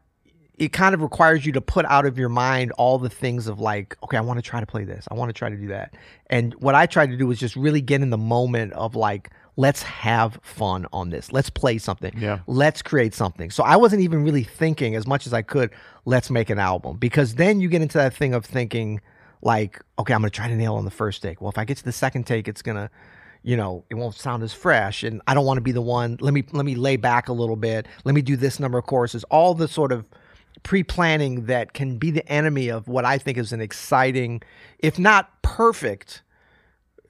it 0.58 0.72
kind 0.72 0.94
of 0.94 1.00
requires 1.00 1.46
you 1.46 1.52
to 1.52 1.60
put 1.60 1.86
out 1.86 2.04
of 2.04 2.18
your 2.18 2.28
mind 2.28 2.72
all 2.72 2.98
the 2.98 3.08
things 3.08 3.46
of 3.46 3.58
like, 3.58 3.96
okay, 4.04 4.16
I 4.16 4.20
want 4.20 4.38
to 4.38 4.42
try 4.42 4.60
to 4.60 4.66
play 4.66 4.84
this. 4.84 5.08
I 5.10 5.14
want 5.14 5.30
to 5.30 5.32
try 5.32 5.48
to 5.48 5.56
do 5.56 5.68
that. 5.68 5.94
And 6.28 6.54
what 6.54 6.74
I 6.74 6.86
tried 6.86 7.10
to 7.10 7.16
do 7.16 7.26
was 7.26 7.38
just 7.38 7.56
really 7.56 7.80
get 7.80 8.02
in 8.02 8.10
the 8.10 8.18
moment 8.18 8.72
of 8.74 8.94
like, 8.94 9.30
let's 9.56 9.82
have 9.82 10.38
fun 10.42 10.86
on 10.92 11.10
this. 11.10 11.32
Let's 11.32 11.50
play 11.50 11.78
something. 11.78 12.12
Yeah. 12.16 12.40
Let's 12.46 12.82
create 12.82 13.14
something. 13.14 13.50
So 13.50 13.64
I 13.64 13.76
wasn't 13.76 14.02
even 14.02 14.22
really 14.24 14.44
thinking 14.44 14.94
as 14.94 15.06
much 15.06 15.26
as 15.26 15.32
I 15.32 15.42
could, 15.42 15.70
let's 16.04 16.30
make 16.30 16.50
an 16.50 16.58
album. 16.58 16.98
Because 16.98 17.34
then 17.36 17.60
you 17.60 17.68
get 17.68 17.82
into 17.82 17.98
that 17.98 18.14
thing 18.14 18.34
of 18.34 18.44
thinking, 18.44 19.00
like, 19.42 19.80
okay, 19.98 20.14
I'm 20.14 20.20
going 20.20 20.30
to 20.30 20.36
try 20.36 20.48
to 20.48 20.56
nail 20.56 20.76
on 20.76 20.84
the 20.84 20.90
first 20.90 21.22
take. 21.22 21.40
Well, 21.40 21.50
if 21.50 21.58
I 21.58 21.64
get 21.64 21.76
to 21.78 21.84
the 21.84 21.92
second 21.92 22.26
take, 22.26 22.46
it's 22.46 22.62
going 22.62 22.76
to, 22.76 22.90
you 23.42 23.56
know, 23.56 23.84
it 23.90 23.96
won't 23.96 24.14
sound 24.14 24.42
as 24.42 24.54
fresh. 24.54 25.02
And 25.02 25.20
I 25.26 25.34
don't 25.34 25.44
want 25.44 25.58
to 25.58 25.62
be 25.62 25.72
the 25.72 25.82
one. 25.82 26.16
Let 26.20 26.32
me 26.32 26.44
let 26.52 26.64
me 26.64 26.76
lay 26.76 26.96
back 26.96 27.28
a 27.28 27.32
little 27.32 27.56
bit. 27.56 27.86
Let 28.04 28.14
me 28.14 28.22
do 28.22 28.36
this 28.36 28.60
number 28.60 28.78
of 28.78 28.86
choruses. 28.86 29.24
All 29.24 29.54
the 29.54 29.66
sort 29.66 29.90
of 29.90 30.04
pre-planning 30.62 31.46
that 31.46 31.72
can 31.72 31.98
be 31.98 32.10
the 32.10 32.26
enemy 32.30 32.68
of 32.68 32.88
what 32.88 33.04
I 33.04 33.18
think 33.18 33.38
is 33.38 33.52
an 33.52 33.60
exciting, 33.60 34.42
if 34.78 34.98
not 34.98 35.42
perfect, 35.42 36.22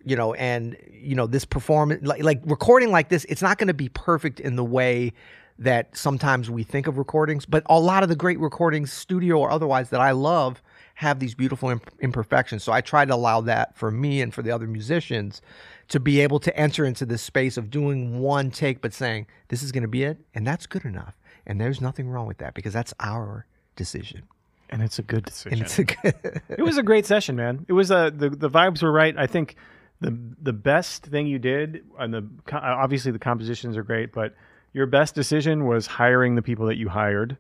you 0.04 0.16
know, 0.16 0.34
and 0.34 0.76
you 0.90 1.14
know 1.14 1.26
this 1.26 1.44
performance, 1.44 2.06
like, 2.06 2.22
like 2.22 2.40
recording 2.44 2.90
like 2.90 3.08
this, 3.08 3.24
it's 3.26 3.42
not 3.42 3.58
going 3.58 3.68
to 3.68 3.74
be 3.74 3.88
perfect 3.88 4.40
in 4.40 4.56
the 4.56 4.64
way 4.64 5.12
that 5.58 5.96
sometimes 5.96 6.50
we 6.50 6.62
think 6.62 6.86
of 6.86 6.98
recordings. 6.98 7.46
But 7.46 7.62
a 7.66 7.78
lot 7.78 8.02
of 8.02 8.08
the 8.08 8.16
great 8.16 8.40
recordings, 8.40 8.92
studio 8.92 9.38
or 9.38 9.50
otherwise, 9.50 9.90
that 9.90 10.00
I 10.00 10.10
love 10.12 10.62
have 10.94 11.20
these 11.20 11.34
beautiful 11.34 11.70
imp- 11.70 11.90
imperfections. 12.00 12.62
So 12.62 12.72
I 12.72 12.80
try 12.80 13.04
to 13.04 13.14
allow 13.14 13.40
that 13.42 13.76
for 13.76 13.90
me 13.90 14.20
and 14.20 14.32
for 14.32 14.42
the 14.42 14.50
other 14.50 14.66
musicians 14.66 15.40
to 15.88 16.00
be 16.00 16.20
able 16.20 16.38
to 16.40 16.56
enter 16.56 16.84
into 16.84 17.04
this 17.04 17.22
space 17.22 17.56
of 17.56 17.70
doing 17.70 18.18
one 18.20 18.50
take, 18.50 18.80
but 18.80 18.92
saying 18.92 19.26
this 19.48 19.62
is 19.62 19.72
going 19.72 19.82
to 19.82 19.88
be 19.88 20.04
it, 20.04 20.18
and 20.34 20.46
that's 20.46 20.66
good 20.66 20.84
enough, 20.84 21.18
and 21.46 21.60
there's 21.60 21.80
nothing 21.80 22.08
wrong 22.08 22.26
with 22.26 22.38
that 22.38 22.54
because 22.54 22.72
that's 22.72 22.94
our 23.00 23.46
decision, 23.76 24.22
And 24.70 24.82
it's 24.82 24.98
a 24.98 25.02
good 25.02 25.24
decision. 25.24 25.52
and 25.54 25.62
it's 25.62 25.78
a 25.78 25.84
good. 25.84 26.42
it 26.48 26.62
was 26.62 26.76
a 26.78 26.82
great 26.82 27.06
session, 27.06 27.36
man. 27.36 27.64
It 27.68 27.72
was 27.72 27.90
uh, 27.90 28.10
the 28.10 28.30
the 28.30 28.50
vibes 28.50 28.82
were 28.82 28.92
right. 28.92 29.14
I 29.16 29.26
think 29.26 29.56
the 30.00 30.16
the 30.42 30.52
best 30.52 31.04
thing 31.06 31.26
you 31.26 31.38
did, 31.38 31.84
and 31.98 32.12
the 32.12 32.26
obviously 32.52 33.12
the 33.12 33.18
compositions 33.18 33.76
are 33.76 33.82
great, 33.82 34.12
but 34.12 34.34
your 34.72 34.86
best 34.86 35.14
decision 35.14 35.66
was 35.66 35.86
hiring 35.86 36.34
the 36.34 36.42
people 36.42 36.66
that 36.66 36.76
you 36.76 36.88
hired 36.88 37.36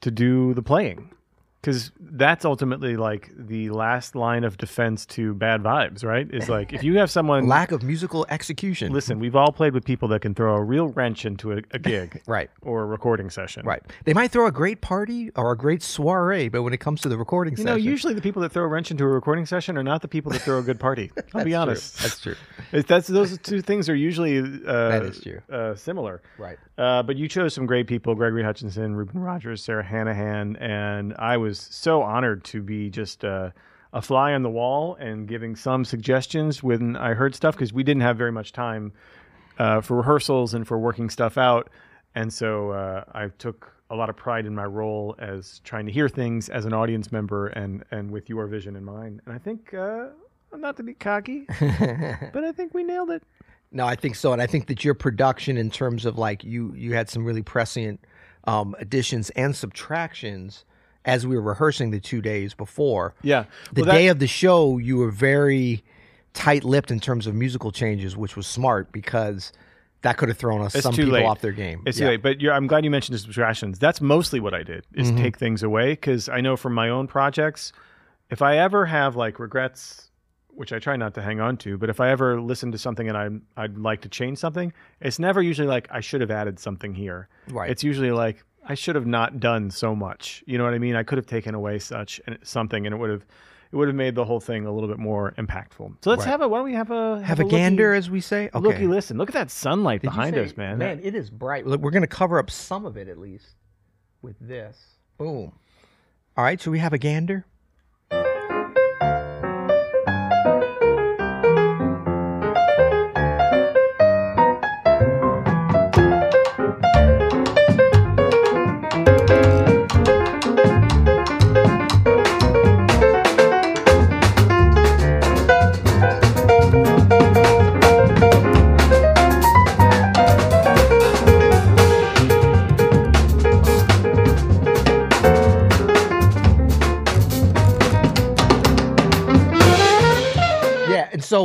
to 0.00 0.10
do 0.10 0.52
the 0.54 0.62
playing, 0.62 1.10
because 1.66 1.90
that's 1.98 2.44
ultimately 2.44 2.96
like 2.96 3.28
the 3.36 3.70
last 3.70 4.14
line 4.14 4.44
of 4.44 4.56
defense 4.56 5.04
to 5.04 5.34
bad 5.34 5.62
vibes, 5.64 6.04
right? 6.04 6.32
Is 6.32 6.48
like 6.48 6.72
if 6.72 6.84
you 6.84 6.98
have 6.98 7.10
someone. 7.10 7.48
Lack 7.56 7.72
of 7.72 7.82
musical 7.82 8.24
execution. 8.30 8.92
Listen, 8.92 9.18
we've 9.18 9.34
all 9.34 9.50
played 9.50 9.74
with 9.74 9.84
people 9.84 10.06
that 10.08 10.20
can 10.20 10.32
throw 10.32 10.54
a 10.54 10.62
real 10.62 10.88
wrench 10.88 11.24
into 11.24 11.50
a, 11.52 11.56
a 11.72 11.78
gig, 11.80 12.22
Right. 12.28 12.50
or 12.62 12.82
a 12.82 12.86
recording 12.86 13.30
session, 13.30 13.66
Right. 13.66 13.82
They 14.04 14.14
might 14.14 14.30
throw 14.30 14.46
a 14.46 14.52
great 14.52 14.80
party 14.80 15.30
or 15.34 15.50
a 15.50 15.56
great 15.56 15.82
soiree, 15.82 16.48
but 16.48 16.62
when 16.62 16.72
it 16.72 16.78
comes 16.78 17.00
to 17.00 17.08
the 17.08 17.18
recording 17.18 17.56
You 17.58 17.64
know, 17.64 17.74
usually 17.74 18.14
the 18.14 18.22
people 18.22 18.42
that 18.42 18.52
throw 18.52 18.62
a 18.62 18.68
wrench 18.68 18.90
into 18.92 19.02
a 19.04 19.08
recording 19.08 19.44
session 19.46 19.76
are 19.76 19.82
not 19.82 20.02
the 20.02 20.08
people 20.08 20.30
that 20.32 20.42
throw 20.42 20.58
a 20.58 20.62
good 20.62 20.78
party. 20.78 21.10
I'll 21.34 21.42
be 21.44 21.50
That's 21.50 21.52
true. 21.52 21.56
honest. 21.56 21.98
That's 22.02 22.20
true. 22.20 22.34
It- 22.72 22.86
That's 22.86 23.08
those 23.08 23.38
two 23.38 23.60
things 23.60 23.88
are 23.88 23.94
usually 23.96 24.38
uh, 24.38 24.88
That 24.88 25.02
is 25.04 25.20
true. 25.20 25.40
Uh, 25.50 25.74
similar, 25.74 26.22
Right. 26.38 26.58
Uh, 26.78 27.02
but 27.02 27.16
you 27.16 27.26
chose 27.26 27.54
some 27.54 27.64
great 27.64 27.86
people: 27.86 28.14
Gregory 28.14 28.42
Hutchinson, 28.42 28.94
Reuben 28.94 29.18
Rogers, 29.22 29.64
Sarah 29.64 29.82
Hanahan, 29.82 30.60
and 30.60 31.14
I 31.18 31.38
was 31.38 31.55
so 31.60 32.02
honored 32.02 32.44
to 32.44 32.62
be 32.62 32.90
just 32.90 33.24
uh, 33.24 33.50
a 33.92 34.02
fly 34.02 34.32
on 34.32 34.42
the 34.42 34.50
wall 34.50 34.96
and 34.96 35.26
giving 35.26 35.56
some 35.56 35.84
suggestions 35.84 36.62
when 36.62 36.96
I 36.96 37.14
heard 37.14 37.34
stuff 37.34 37.54
because 37.54 37.72
we 37.72 37.82
didn't 37.82 38.02
have 38.02 38.16
very 38.16 38.32
much 38.32 38.52
time 38.52 38.92
uh, 39.58 39.80
for 39.80 39.96
rehearsals 39.96 40.54
and 40.54 40.66
for 40.66 40.78
working 40.78 41.08
stuff 41.08 41.38
out, 41.38 41.70
and 42.14 42.32
so 42.32 42.70
uh, 42.70 43.04
I 43.12 43.28
took 43.28 43.72
a 43.88 43.94
lot 43.94 44.10
of 44.10 44.16
pride 44.16 44.46
in 44.46 44.54
my 44.54 44.64
role 44.64 45.14
as 45.18 45.60
trying 45.64 45.86
to 45.86 45.92
hear 45.92 46.08
things 46.08 46.48
as 46.48 46.64
an 46.64 46.72
audience 46.72 47.10
member 47.12 47.46
and 47.48 47.84
and 47.90 48.10
with 48.10 48.28
your 48.28 48.46
vision 48.46 48.76
in 48.76 48.84
mind. 48.84 49.22
And 49.24 49.34
I 49.34 49.38
think. 49.38 49.72
Uh, 49.72 50.08
not 50.58 50.76
to 50.76 50.82
be 50.82 50.94
cocky, 50.94 51.44
but 51.60 52.44
I 52.44 52.52
think 52.52 52.72
we 52.72 52.82
nailed 52.82 53.10
it. 53.10 53.22
No, 53.72 53.84
I 53.84 53.96
think 53.96 54.14
so, 54.14 54.32
and 54.32 54.40
I 54.40 54.46
think 54.46 54.68
that 54.68 54.84
your 54.84 54.94
production, 54.94 55.56
in 55.56 55.70
terms 55.70 56.06
of 56.06 56.16
like 56.16 56.44
you, 56.44 56.72
you 56.74 56.94
had 56.94 57.10
some 57.10 57.24
really 57.24 57.42
prescient 57.42 58.00
um, 58.44 58.74
additions 58.78 59.30
and 59.30 59.54
subtractions 59.54 60.64
as 61.06 61.26
we 61.26 61.36
were 61.36 61.42
rehearsing 61.42 61.90
the 61.92 62.00
two 62.00 62.20
days 62.20 62.52
before. 62.52 63.14
Yeah. 63.22 63.44
The 63.72 63.82
Well, 63.82 63.86
that- 63.86 63.92
day 63.98 64.08
of 64.08 64.18
the 64.18 64.26
show, 64.26 64.76
you 64.78 64.96
were 64.98 65.10
very 65.10 65.82
tight-lipped 66.34 66.90
in 66.90 67.00
terms 67.00 67.26
of 67.26 67.34
musical 67.34 67.72
changes, 67.72 68.16
which 68.16 68.36
was 68.36 68.46
smart 68.46 68.92
because 68.92 69.52
that 70.02 70.18
could 70.18 70.28
have 70.28 70.36
thrown 70.36 70.60
us 70.60 70.74
some 70.74 70.94
people 70.94 71.12
late. 71.12 71.24
off 71.24 71.40
their 71.40 71.52
game. 71.52 71.82
It's 71.86 71.98
Yeah. 71.98 72.06
too 72.06 72.10
late, 72.12 72.22
but 72.22 72.52
I'm 72.52 72.66
glad 72.66 72.84
you 72.84 72.90
mentioned 72.90 73.14
the 73.14 73.18
subtractions. 73.20 73.78
That's 73.78 74.00
mostly 74.00 74.40
what 74.40 74.52
I 74.52 74.62
did 74.62 74.84
is 74.94 75.08
Mm-hmm. 75.08 75.22
take 75.22 75.38
things 75.38 75.62
away 75.62 75.92
because 75.92 76.28
I 76.28 76.40
know 76.42 76.56
from 76.56 76.74
my 76.74 76.88
own 76.90 77.06
projects, 77.06 77.72
if 78.28 78.42
I 78.42 78.58
ever 78.58 78.86
have 78.86 79.16
like 79.16 79.38
regrets, 79.38 80.10
which 80.48 80.72
I 80.72 80.78
try 80.78 80.96
not 80.96 81.14
to 81.14 81.22
hang 81.22 81.40
on 81.40 81.56
to, 81.58 81.78
but 81.78 81.88
if 81.90 82.00
I 82.00 82.10
ever 82.10 82.40
listen 82.40 82.72
to 82.72 82.78
something 82.78 83.08
and 83.08 83.16
I 83.56 83.62
I'd 83.62 83.78
like 83.78 84.02
to 84.02 84.08
change 84.08 84.38
something, 84.38 84.72
it's 85.00 85.18
never 85.18 85.40
usually 85.42 85.68
like 85.68 85.88
I 85.90 86.00
should 86.00 86.20
have 86.20 86.30
added 86.30 86.58
something 86.58 86.94
here. 86.94 87.28
Right. 87.50 87.70
It's 87.70 87.82
usually 87.84 88.10
like 88.10 88.42
I 88.68 88.74
should 88.74 88.94
have 88.96 89.06
not 89.06 89.38
done 89.40 89.70
so 89.70 89.94
much. 89.94 90.42
You 90.46 90.58
know 90.58 90.64
what 90.64 90.74
I 90.74 90.78
mean? 90.78 90.96
I 90.96 91.02
could 91.02 91.18
have 91.18 91.26
taken 91.26 91.54
away 91.54 91.78
such 91.78 92.20
and 92.26 92.36
something, 92.42 92.86
and 92.86 92.94
it 92.94 92.98
would 92.98 93.10
have 93.10 93.24
it 93.72 93.76
would 93.76 93.88
have 93.88 93.96
made 93.96 94.14
the 94.14 94.24
whole 94.24 94.38
thing 94.40 94.64
a 94.64 94.72
little 94.72 94.88
bit 94.88 94.98
more 94.98 95.32
impactful. 95.38 95.96
So 96.02 96.10
let's 96.10 96.20
Right. 96.20 96.28
have 96.30 96.40
a 96.40 96.48
why 96.48 96.58
don't 96.58 96.66
we 96.66 96.74
have 96.74 96.90
a 96.92 97.20
Have 97.22 97.40
a 97.40 97.42
looky- 97.44 97.56
gander, 97.56 97.94
as 97.94 98.08
we 98.08 98.20
say. 98.20 98.46
Okay. 98.54 98.58
Looky, 98.60 98.86
listen. 98.86 99.18
Look 99.18 99.28
at 99.28 99.34
that 99.34 99.50
sunlight 99.50 100.02
Did 100.02 100.08
behind 100.08 100.34
say- 100.36 100.44
us, 100.44 100.56
man. 100.56 100.78
Man, 100.78 101.00
it 101.02 101.14
is 101.16 101.30
bright. 101.30 101.66
Look, 101.66 101.80
we're 101.80 101.90
going 101.90 102.02
to 102.02 102.06
cover 102.08 102.38
up 102.38 102.50
some 102.50 102.86
of 102.86 102.96
it 102.96 103.08
at 103.08 103.18
least 103.18 103.56
with 104.22 104.36
this. 104.40 104.96
Boom. 105.18 105.52
All 106.36 106.44
right, 106.44 106.60
so 106.60 106.70
we 106.70 106.78
have 106.78 106.92
a 106.92 106.98
gander. 106.98 107.44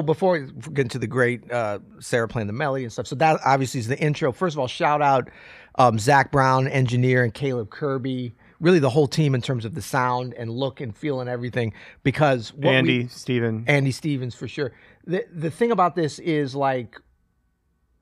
So 0.02 0.06
before 0.06 0.32
we 0.34 0.48
get 0.74 0.82
into 0.84 0.98
the 0.98 1.08
great 1.08 1.50
uh, 1.52 1.80
Sarah 2.00 2.28
playing 2.28 2.48
the 2.48 2.54
melody 2.54 2.84
and 2.84 2.92
stuff, 2.92 3.06
so 3.06 3.16
that 3.16 3.40
obviously 3.46 3.80
is 3.80 3.88
the 3.88 4.00
intro. 4.00 4.32
First 4.32 4.56
of 4.56 4.60
all, 4.60 4.68
shout 4.68 5.02
out 5.02 5.30
um, 5.76 6.00
Zach 6.00 6.32
Brown, 6.32 6.68
engineer, 6.68 7.24
and 7.24 7.34
Caleb 7.34 7.70
Kirby. 7.70 8.34
Really, 8.60 8.80
the 8.80 8.90
whole 8.90 9.08
team 9.08 9.36
in 9.36 9.42
terms 9.42 9.64
of 9.64 9.76
the 9.76 9.82
sound 9.82 10.34
and 10.34 10.50
look 10.50 10.82
and 10.82 10.96
feel 10.96 11.22
and 11.22 11.30
everything. 11.30 11.74
Because 12.04 12.52
what 12.54 12.72
we- 12.72 12.78
Andy, 12.78 13.08
Steven. 13.10 13.64
Andy 13.68 13.92
Stevens 13.92 14.34
for 14.34 14.48
sure. 14.48 14.72
The 15.06 15.24
the 15.32 15.52
thing 15.52 15.72
about 15.72 15.96
this 15.96 16.18
is 16.20 16.56
like 16.56 16.96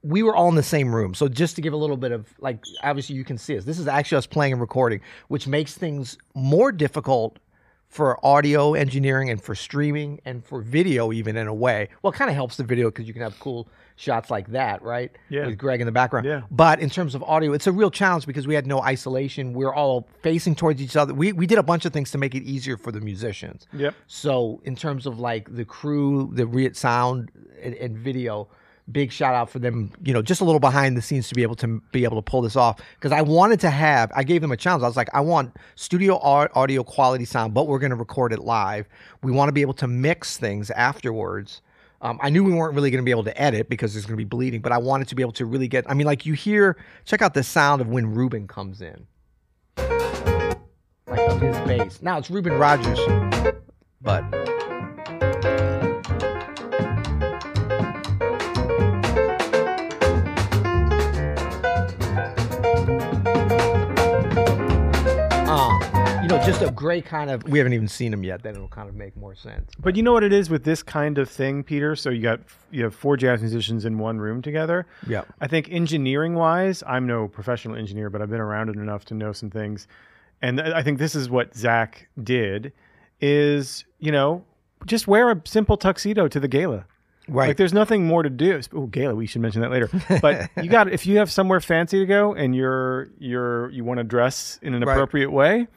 we 0.02 0.24
were 0.24 0.36
all 0.36 0.48
in 0.48 0.56
the 0.56 0.64
same 0.64 0.96
room. 0.96 1.14
So 1.14 1.28
just 1.28 1.58
to 1.58 1.62
give 1.62 1.74
a 1.74 1.78
little 1.78 1.98
bit 1.98 2.14
of 2.14 2.28
like 2.40 2.64
obviously 2.82 3.16
you 3.18 3.26
can 3.26 3.38
see 3.38 3.58
us. 3.58 3.66
This 3.66 3.80
is 3.80 3.88
actually 3.88 4.20
us 4.20 4.28
playing 4.28 4.54
and 4.54 4.62
recording, 4.62 5.02
which 5.28 5.48
makes 5.48 5.74
things 5.74 6.18
more 6.34 6.72
difficult 6.72 7.40
for 7.90 8.24
audio 8.24 8.76
engineering 8.76 9.32
and 9.32 9.42
for 9.42 9.56
streaming 9.56 10.22
and 10.24 10.46
for 10.46 10.62
video 10.62 11.12
even 11.12 11.36
in 11.36 11.48
a 11.48 11.54
way. 11.54 11.90
Well, 12.02 12.14
it 12.14 12.16
kind 12.16 12.30
of 12.30 12.36
helps 12.36 12.56
the 12.56 12.64
video 12.64 12.90
because 12.90 13.08
you 13.08 13.14
can 13.14 13.24
have 13.24 13.38
cool 13.40 13.68
shots 13.96 14.30
like 14.30 14.48
that, 14.52 14.84
right? 14.84 15.12
Yeah. 15.30 15.48
With 15.48 15.58
Greg 15.58 15.82
in 15.82 15.86
the 15.86 15.92
background. 15.92 16.28
Yeah. 16.28 16.44
But 16.52 16.80
in 16.80 16.90
terms 16.92 17.16
of 17.16 17.24
audio, 17.24 17.52
it's 17.52 17.66
a 17.66 17.72
real 17.72 17.90
challenge 17.90 18.28
because 18.28 18.46
we 18.46 18.54
had 18.54 18.68
no 18.68 18.82
isolation. 18.82 19.54
We 19.54 19.66
are 19.66 19.74
all 19.74 20.08
facing 20.22 20.56
towards 20.56 20.82
each 20.82 20.96
other. 20.96 21.16
We 21.16 21.34
we 21.34 21.48
did 21.48 21.58
a 21.58 21.64
bunch 21.64 21.86
of 21.86 21.92
things 21.92 22.12
to 22.12 22.20
make 22.20 22.36
it 22.36 22.44
easier 22.44 22.78
for 22.78 22.92
the 22.92 23.02
musicians. 23.02 23.68
Yep. 23.74 23.96
So 24.06 24.62
in 24.64 24.76
terms 24.76 25.08
of 25.08 25.20
like 25.20 25.54
the 25.54 25.66
crew, 25.66 26.30
the 26.34 26.46
re- 26.46 26.74
sound 26.74 27.32
and, 27.62 27.74
and 27.74 27.98
video, 27.98 28.48
big 28.92 29.12
shout 29.12 29.34
out 29.34 29.50
for 29.50 29.60
them. 29.60 29.92
You 30.04 30.14
know, 30.14 30.22
just 30.22 30.42
a 30.42 30.46
little 30.46 30.60
behind 30.60 30.98
the 30.98 31.02
scenes 31.02 31.30
to 31.30 31.36
be 31.36 31.44
able 31.44 31.56
to 31.56 31.82
be 31.92 32.04
able 32.04 32.18
to 32.18 32.22
pull 32.22 32.42
this 32.42 32.56
off 32.56 32.80
because 32.96 33.12
I 33.12 33.22
wanted 33.22 33.60
to 33.62 33.70
have. 33.70 34.12
I 34.16 34.24
gave 34.24 34.42
them 34.42 34.52
a 34.52 34.58
challenge. 34.58 34.84
I 34.84 34.88
was 34.88 34.98
like, 34.98 35.10
I 35.14 35.22
want 35.22 35.56
studio 35.76 36.16
au- 36.16 36.50
audio 36.54 36.84
quality 36.84 37.26
sound, 37.26 37.54
but 37.54 37.68
we're 37.68 37.80
going 37.80 37.92
to 37.92 37.96
record 37.96 38.34
it 38.34 38.40
live. 38.40 38.88
We 39.24 39.32
want 39.32 39.50
to 39.50 39.54
be 39.54 39.62
able 39.62 39.74
to 39.76 39.88
mix 39.88 40.38
things 40.38 40.72
afterwards. 40.72 41.62
Um, 42.02 42.18
I 42.22 42.30
knew 42.30 42.44
we 42.44 42.54
weren't 42.54 42.74
really 42.76 42.92
going 42.92 43.04
to 43.04 43.06
be 43.06 43.12
able 43.12 43.26
to 43.26 43.42
edit 43.42 43.68
because 43.70 43.94
there's 43.94 44.06
going 44.06 44.16
to 44.16 44.24
be 44.24 44.28
bleeding, 44.28 44.62
but 44.62 44.72
I 44.72 44.78
wanted 44.78 45.10
to 45.10 45.16
be 45.16 45.22
able 45.22 45.34
to 45.34 45.46
really 45.46 45.68
get. 45.68 45.90
I 45.90 45.94
mean, 45.94 46.08
like 46.08 46.26
you 46.26 46.34
hear, 46.34 46.78
check 47.06 47.22
out 47.22 47.34
the 47.34 47.44
sound 47.44 47.82
of 47.82 47.88
when 47.90 48.14
Reuben 48.14 48.48
comes 48.48 48.82
in, 48.82 49.06
like 51.08 51.42
his 51.42 51.58
bass. 51.68 52.02
Now 52.02 52.18
it's 52.18 52.30
Reuben 52.30 52.54
Rogers, 52.54 53.00
but 54.02 54.24
just 66.46 66.62
a 66.62 66.72
great 66.72 67.06
kind 67.06 67.30
of. 67.30 67.44
We 67.48 67.58
haven't 67.60 67.74
even 67.74 67.88
seen 67.88 68.12
them 68.12 68.24
yet. 68.24 68.44
Then 68.44 68.56
it'll 68.56 68.68
kind 68.68 68.90
of 68.90 68.96
make 68.96 69.16
more 69.18 69.36
sense. 69.36 69.72
But 69.80 69.96
you 69.96 70.04
know 70.04 70.14
what 70.14 70.24
it 70.24 70.34
is 70.34 70.50
with 70.50 70.64
this 70.64 70.82
kind 70.84 71.18
of 71.18 71.30
thing, 71.30 71.64
Peter? 71.64 71.96
So 71.96 72.10
you 72.10 72.22
got 72.22 72.40
you 72.72 72.84
have 72.84 72.96
four 72.96 73.18
jazz 73.18 73.42
musicians 73.42 73.86
in 73.86 73.98
one 73.98 74.20
room 74.20 74.42
together. 74.42 74.86
Yeah. 75.08 75.24
I 75.42 75.48
think 75.48 75.70
engineering 75.72 76.36
wise, 76.36 76.84
I'm 76.88 77.06
no 77.08 77.28
professional 77.28 77.76
engineer, 77.76 78.10
but 78.10 78.22
I've 78.22 78.30
been 78.30 78.40
around 78.42 78.70
it 78.70 78.76
enough 78.76 79.06
to 79.06 79.14
know 79.14 79.32
some 79.32 79.50
things. 79.50 79.88
And 80.42 80.62
I 80.62 80.82
think 80.84 81.00
this 81.00 81.16
is 81.16 81.30
what 81.30 81.54
Zach 81.56 82.08
did 82.24 82.72
is, 83.20 83.84
you 84.00 84.12
know, 84.12 84.44
just 84.86 85.08
wear 85.08 85.30
a 85.32 85.42
simple 85.46 85.76
tuxedo 85.76 86.28
to 86.30 86.40
the 86.40 86.48
gala. 86.48 86.86
Right. 87.28 87.50
Like 87.50 87.58
there's 87.58 87.74
nothing 87.74 88.08
more 88.08 88.24
to 88.24 88.30
do. 88.30 88.60
Oh, 88.74 88.88
gala, 88.88 89.14
we 89.14 89.28
should 89.28 89.42
mention 89.42 89.62
that 89.62 89.70
later. 89.70 89.90
But 90.22 90.50
you 90.64 90.70
got 90.70 90.92
if 90.92 91.06
you 91.06 91.18
have 91.18 91.30
somewhere 91.32 91.60
fancy 91.60 92.00
to 92.00 92.06
go 92.06 92.34
and 92.34 92.56
you're 92.56 93.10
you're 93.20 93.70
you 93.72 93.84
want 93.84 93.98
to 94.00 94.04
dress 94.04 94.58
in 94.64 94.74
an 94.74 94.84
Right. 94.84 94.94
appropriate 94.94 95.30
way, 95.32 95.68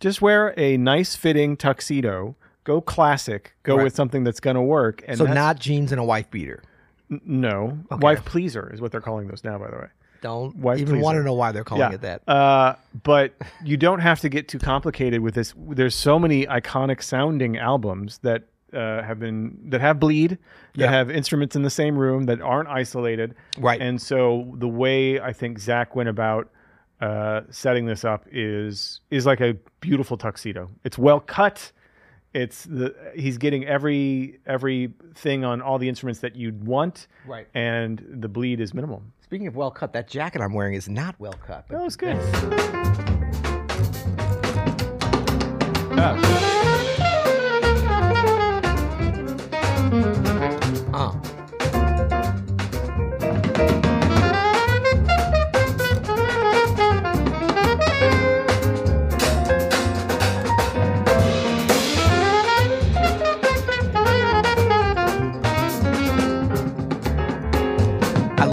just 0.00 0.20
wear 0.22 0.54
a 0.58 0.76
nice 0.76 1.14
fitting 1.16 1.56
tuxedo. 1.56 2.36
Go 2.64 2.80
classic. 2.80 3.54
Go 3.62 3.76
Right. 3.76 3.84
with 3.84 3.94
something 3.94 4.24
that's 4.24 4.40
going 4.40 4.56
to 4.56 4.62
work. 4.62 5.04
And 5.06 5.18
so 5.18 5.24
not 5.26 5.58
jeans 5.60 5.92
and 5.92 6.00
a 6.00 6.04
wife 6.04 6.30
beater. 6.30 6.62
n- 7.10 7.20
no 7.24 7.78
wife 7.90 8.24
pleaser 8.24 8.68
is 8.74 8.80
what 8.80 8.90
they're 8.90 9.00
calling 9.00 9.28
those 9.28 9.44
now. 9.44 9.58
By 9.58 9.70
the 9.70 9.76
way. 9.76 9.86
Don't 10.22 10.56
Wife 10.56 10.80
even 10.80 11.00
want 11.00 11.16
to 11.16 11.22
know 11.22 11.34
why 11.34 11.52
they're 11.52 11.62
calling 11.62 11.92
it 11.92 12.00
that. 12.00 12.26
Uh, 12.28 12.74
but 13.04 13.34
you 13.62 13.76
don't 13.76 14.00
have 14.00 14.18
to 14.20 14.28
get 14.28 14.48
too 14.48 14.58
complicated 14.58 15.20
with 15.20 15.34
this. 15.34 15.54
There's 15.56 15.94
so 15.94 16.18
many 16.18 16.46
iconic 16.46 17.02
sounding 17.02 17.58
albums 17.58 18.18
that 18.22 18.44
uh, 18.72 19.02
have 19.02 19.20
been 19.20 19.56
that 19.70 19.80
have 19.80 20.00
bleed, 20.00 20.30
that 20.74 20.80
Yeah. 20.86 20.90
have 20.90 21.10
instruments 21.10 21.54
in 21.54 21.62
the 21.62 21.70
same 21.70 21.96
room 21.96 22.24
that 22.24 22.40
aren't 22.40 22.68
isolated. 22.68 23.36
Right. 23.58 23.80
And 23.80 24.02
so 24.02 24.52
the 24.56 24.66
way 24.68 25.20
I 25.20 25.32
think 25.32 25.60
Zach 25.60 25.94
went 25.94 26.08
about 26.08 26.50
uh, 27.00 27.42
setting 27.50 27.86
this 27.86 28.04
up 28.04 28.26
is 28.30 29.00
is 29.10 29.26
like 29.26 29.40
a 29.40 29.56
beautiful 29.80 30.16
tuxedo. 30.16 30.70
It's 30.84 30.98
well 30.98 31.20
cut. 31.20 31.72
It's 32.32 32.64
the 32.64 32.94
he's 33.14 33.38
getting 33.38 33.64
every 33.66 34.40
every 34.46 34.92
thing 35.14 35.44
on 35.44 35.62
all 35.62 35.78
the 35.78 35.88
instruments 35.88 36.20
that 36.20 36.36
you'd 36.36 36.64
want. 36.66 37.06
Right. 37.26 37.46
And 37.54 38.04
the 38.20 38.28
bleed 38.28 38.60
is 38.60 38.74
minimal. 38.74 39.02
Speaking 39.22 39.46
of 39.46 39.56
well 39.56 39.70
cut, 39.70 39.92
that 39.94 40.08
jacket 40.08 40.40
I'm 40.40 40.52
wearing 40.52 40.74
is 40.74 40.88
not 40.88 41.18
well 41.18 41.34
cut. 41.34 41.66
That 41.68 41.82
was 41.82 41.96
good. 41.96 42.16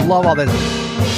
Love 0.06 0.26
all 0.26 0.34
this. 0.34 0.50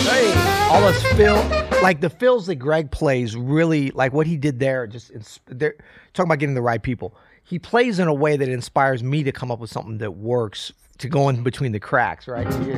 Hey, 0.06 0.32
all 0.70 0.80
this 0.80 1.02
fill, 1.16 1.36
like 1.82 2.00
the 2.00 2.08
fills 2.08 2.46
that 2.46 2.54
Greg 2.54 2.90
plays, 2.90 3.34
really 3.34 3.90
like 3.90 4.12
what 4.12 4.26
he 4.28 4.36
did 4.36 4.60
there. 4.60 4.86
Just 4.86 5.10
they're 5.46 5.74
talking 6.14 6.28
about 6.28 6.38
getting 6.38 6.54
the 6.54 6.62
right 6.62 6.80
people. 6.80 7.14
He 7.42 7.58
plays 7.58 7.98
in 7.98 8.06
a 8.06 8.14
way 8.14 8.36
that 8.36 8.48
inspires 8.48 9.02
me 9.02 9.24
to 9.24 9.32
come 9.32 9.50
up 9.50 9.58
with 9.58 9.70
something 9.70 9.98
that 9.98 10.12
works 10.12 10.72
to 10.98 11.08
go 11.08 11.28
in 11.28 11.42
between 11.42 11.72
the 11.72 11.80
cracks. 11.80 12.28
Right 12.28 12.46
here. 12.62 12.76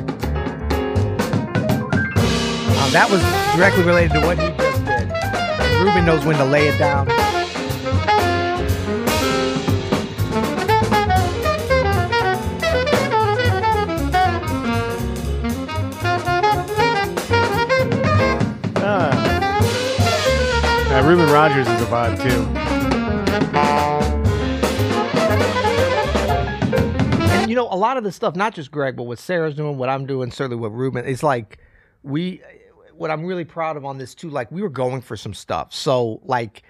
Um, 2.79 2.93
that 2.93 3.09
was 3.11 3.21
directly 3.57 3.85
related 3.85 4.13
to 4.13 4.21
what 4.27 4.39
he 4.39 4.49
just 4.57 4.85
did. 4.87 5.11
Reuben 5.83 6.07
knows 6.07 6.25
when 6.25 6.37
to 6.39 6.45
lay 6.45 6.69
it 6.69 6.79
down. 6.79 7.07
Reuben 21.09 21.31
Rogers 21.31 21.67
is 21.67 21.81
a 21.81 21.87
vibe 21.87 22.21
too. 22.21 22.45
And 27.33 27.49
you 27.49 27.57
know, 27.57 27.67
a 27.71 27.79
lot 27.79 27.97
of 27.97 28.05
the 28.05 28.13
stuff, 28.13 28.37
not 28.37 28.55
just 28.55 28.71
Greg, 28.71 28.95
but 28.95 29.05
what 29.05 29.19
Sarah's 29.19 29.55
doing, 29.55 29.79
what 29.79 29.89
I'm 29.89 30.05
doing, 30.05 30.31
certainly 30.31 30.61
what 30.61 30.69
Reuben, 30.69 31.07
it's 31.07 31.23
like 31.23 31.61
we 32.03 32.43
what 32.93 33.11
I'm 33.11 33.25
really 33.25 33.47
proud 33.47 33.79
of 33.79 33.87
on 33.87 33.97
this 33.97 34.15
too, 34.15 34.29
like 34.29 34.53
we 34.53 34.61
were 34.61 34.69
going 34.69 35.01
for 35.01 35.17
some 35.17 35.33
stuff. 35.33 35.73
So 35.73 36.21
like 36.25 36.63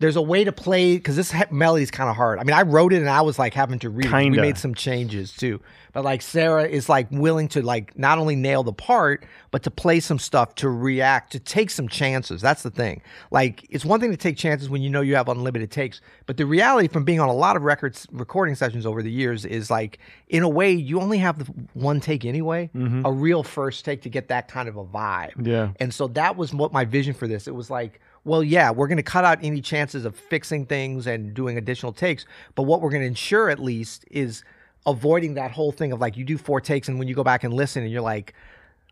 there's 0.00 0.16
a 0.16 0.22
way 0.22 0.44
to 0.44 0.50
play 0.50 0.96
because 0.96 1.14
this 1.14 1.30
he- 1.30 1.44
melody 1.50 1.82
is 1.82 1.90
kind 1.90 2.08
of 2.08 2.16
hard. 2.16 2.38
I 2.38 2.44
mean, 2.44 2.54
I 2.54 2.62
wrote 2.62 2.92
it 2.92 2.96
and 2.96 3.08
I 3.08 3.20
was 3.20 3.38
like 3.38 3.52
having 3.52 3.78
to 3.80 3.90
read. 3.90 4.06
it. 4.06 4.12
We 4.12 4.24
Kinda. 4.24 4.40
made 4.40 4.58
some 4.58 4.74
changes 4.74 5.32
too, 5.32 5.60
but 5.92 6.04
like 6.04 6.22
Sarah 6.22 6.64
is 6.64 6.88
like 6.88 7.06
willing 7.10 7.48
to 7.48 7.62
like 7.62 7.96
not 7.98 8.18
only 8.18 8.34
nail 8.34 8.62
the 8.62 8.72
part, 8.72 9.24
but 9.50 9.62
to 9.64 9.70
play 9.70 10.00
some 10.00 10.18
stuff 10.18 10.54
to 10.56 10.70
react, 10.70 11.32
to 11.32 11.38
take 11.38 11.70
some 11.70 11.86
chances. 11.86 12.40
That's 12.40 12.62
the 12.62 12.70
thing. 12.70 13.02
Like 13.30 13.66
it's 13.68 13.84
one 13.84 14.00
thing 14.00 14.10
to 14.10 14.16
take 14.16 14.38
chances 14.38 14.70
when 14.70 14.80
you 14.80 14.88
know 14.88 15.02
you 15.02 15.16
have 15.16 15.28
unlimited 15.28 15.70
takes, 15.70 16.00
but 16.24 16.38
the 16.38 16.46
reality 16.46 16.88
from 16.88 17.04
being 17.04 17.20
on 17.20 17.28
a 17.28 17.34
lot 17.34 17.56
of 17.56 17.62
records 17.62 18.06
recording 18.10 18.54
sessions 18.54 18.86
over 18.86 19.02
the 19.02 19.12
years 19.12 19.44
is 19.44 19.70
like 19.70 19.98
in 20.28 20.42
a 20.42 20.48
way 20.48 20.72
you 20.72 20.98
only 20.98 21.18
have 21.18 21.38
the 21.38 21.52
one 21.74 22.00
take 22.00 22.24
anyway, 22.24 22.70
mm-hmm. 22.74 23.04
a 23.04 23.12
real 23.12 23.42
first 23.42 23.84
take 23.84 24.00
to 24.02 24.08
get 24.08 24.28
that 24.28 24.48
kind 24.48 24.66
of 24.66 24.76
a 24.78 24.84
vibe. 24.84 25.46
Yeah. 25.46 25.72
And 25.78 25.92
so 25.92 26.08
that 26.08 26.36
was 26.36 26.54
what 26.54 26.72
my 26.72 26.86
vision 26.86 27.12
for 27.12 27.28
this. 27.28 27.46
It 27.46 27.54
was 27.54 27.68
like, 27.68 28.00
well, 28.24 28.42
yeah, 28.42 28.70
we're 28.70 28.88
going 28.88 28.98
to 28.98 29.02
cut 29.02 29.24
out 29.24 29.38
any 29.42 29.60
chances 29.60 30.04
of 30.04 30.14
fixing 30.14 30.66
things 30.66 31.06
and 31.06 31.32
doing 31.34 31.56
additional 31.56 31.92
takes, 31.92 32.26
but 32.54 32.64
what 32.64 32.80
we're 32.80 32.90
going 32.90 33.02
to 33.02 33.08
ensure 33.08 33.50
at 33.50 33.58
least 33.58 34.04
is 34.10 34.44
avoiding 34.86 35.34
that 35.34 35.50
whole 35.50 35.72
thing 35.72 35.92
of 35.92 36.00
like 36.00 36.16
you 36.16 36.24
do 36.24 36.38
four 36.38 36.60
takes 36.60 36.88
and 36.88 36.98
when 36.98 37.08
you 37.08 37.14
go 37.14 37.24
back 37.24 37.44
and 37.44 37.52
listen 37.52 37.82
and 37.82 37.92
you're 37.92 38.00
like, 38.00 38.34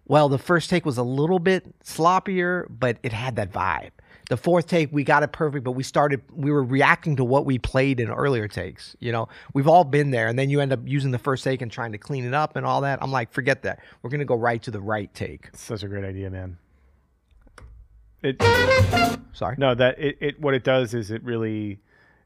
well, 0.07 0.29
the 0.29 0.39
first 0.39 0.71
take 0.71 0.87
was 0.87 0.97
a 0.97 1.03
little 1.03 1.39
bit 1.39 1.79
sloppier, 1.85 2.67
but 2.71 2.97
it 3.03 3.13
had 3.13 3.37
that 3.37 3.53
vibe. 3.53 3.91
The 4.31 4.37
fourth 4.37 4.67
take, 4.67 4.93
we 4.93 5.05
got 5.05 5.23
it 5.23 5.33
perfect, 5.33 5.65
but 5.65 5.73
we 5.73 5.83
started, 5.83 6.23
we 6.35 6.51
were 6.51 6.63
reacting 6.63 7.17
to 7.17 7.25
what 7.25 7.47
we 7.47 7.59
played 7.59 7.99
in 7.99 8.11
earlier 8.11 8.47
takes. 8.47 8.95
You 9.01 9.13
know, 9.13 9.29
we've 9.55 9.69
all 9.69 9.85
been 9.85 10.11
there. 10.11 10.29
And 10.29 10.39
then 10.39 10.51
you 10.51 10.61
end 10.61 10.73
up 10.73 10.81
using 10.85 11.13
the 11.13 11.19
first 11.19 11.45
take 11.45 11.63
and 11.63 11.73
trying 11.73 11.93
to 11.93 11.99
clean 11.99 12.25
it 12.27 12.35
up 12.35 12.57
and 12.57 12.67
all 12.67 12.83
that. 12.83 12.99
I'm 13.03 13.11
like, 13.11 13.33
forget 13.33 13.63
that. 13.63 13.81
We're 14.03 14.11
going 14.11 14.21
to 14.21 14.27
go 14.27 14.35
right 14.35 14.63
to 14.63 14.71
the 14.71 14.81
right 14.81 15.13
take. 15.15 15.49
Such 15.55 15.83
a 15.83 15.89
great 15.89 16.05
idea, 16.05 16.29
man. 16.29 16.59
It 18.23 18.43
Sorry. 19.33 19.55
no 19.59 19.75
that 19.75 19.99
it, 19.99 20.19
it 20.21 20.41
what 20.41 20.55
it 20.55 20.65
does 20.65 20.95
is 20.95 21.11
it 21.11 21.23
really 21.23 21.81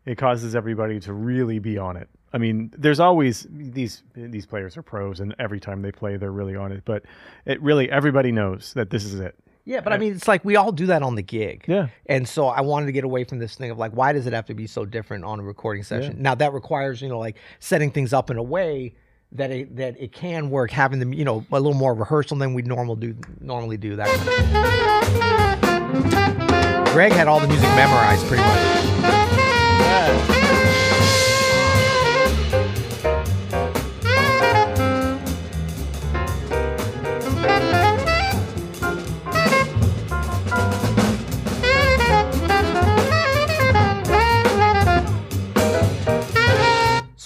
it 0.04 0.16
causes 0.16 0.54
everybody 0.54 0.98
to 1.00 1.12
really 1.12 1.58
be 1.58 1.78
on 1.78 1.96
it. 1.96 2.08
I 2.32 2.38
mean, 2.38 2.72
there's 2.76 3.00
always 3.00 3.46
these 3.50 4.02
these 4.14 4.46
players 4.46 4.76
are 4.76 4.82
pros, 4.82 5.20
and 5.20 5.34
every 5.38 5.60
time 5.60 5.82
they 5.82 5.92
play, 5.92 6.16
they're 6.16 6.32
really 6.32 6.56
on 6.56 6.72
it. 6.72 6.82
But 6.84 7.04
it 7.44 7.60
really 7.60 7.90
everybody 7.90 8.32
knows 8.32 8.72
that 8.74 8.90
this 8.90 9.04
is 9.04 9.20
it. 9.20 9.36
Yeah, 9.64 9.80
but 9.80 9.92
I 9.92 9.98
mean, 9.98 10.14
it's 10.14 10.26
like 10.26 10.44
we 10.44 10.56
all 10.56 10.72
do 10.72 10.86
that 10.86 11.02
on 11.02 11.14
the 11.14 11.22
gig. 11.22 11.64
Yeah. 11.68 11.88
And 12.06 12.26
so 12.26 12.48
I 12.48 12.62
wanted 12.62 12.86
to 12.86 12.92
get 12.92 13.04
away 13.04 13.22
from 13.22 13.38
this 13.38 13.54
thing 13.54 13.70
of 13.70 13.78
like, 13.78 13.92
why 13.92 14.12
does 14.12 14.26
it 14.26 14.32
have 14.32 14.46
to 14.46 14.54
be 14.54 14.66
so 14.66 14.84
different 14.84 15.24
on 15.24 15.38
a 15.38 15.42
recording 15.42 15.84
session? 15.84 16.16
Now 16.20 16.34
that 16.34 16.52
requires, 16.52 17.00
you 17.00 17.08
know, 17.08 17.20
like 17.20 17.36
setting 17.60 17.92
things 17.92 18.12
up 18.12 18.30
in 18.30 18.38
a 18.38 18.42
way 18.42 18.94
that 19.30 19.50
it 19.50 19.76
that 19.76 20.00
it 20.00 20.12
can 20.12 20.50
work, 20.50 20.70
having 20.70 20.98
them, 20.98 21.12
you 21.12 21.24
know, 21.24 21.46
a 21.52 21.60
little 21.60 21.74
more 21.74 21.94
rehearsal 21.94 22.38
than 22.38 22.54
we 22.54 22.62
normal 22.62 22.96
do 22.96 23.14
normally 23.40 23.76
do 23.76 23.96
that. 23.96 24.08
Kind 24.08 25.62
of 25.64 25.71
Greg 25.92 27.12
had 27.12 27.28
all 27.28 27.38
the 27.38 27.46
music 27.48 27.68
memorized 27.70 28.26
pretty 28.26 28.42
much. 28.42 28.82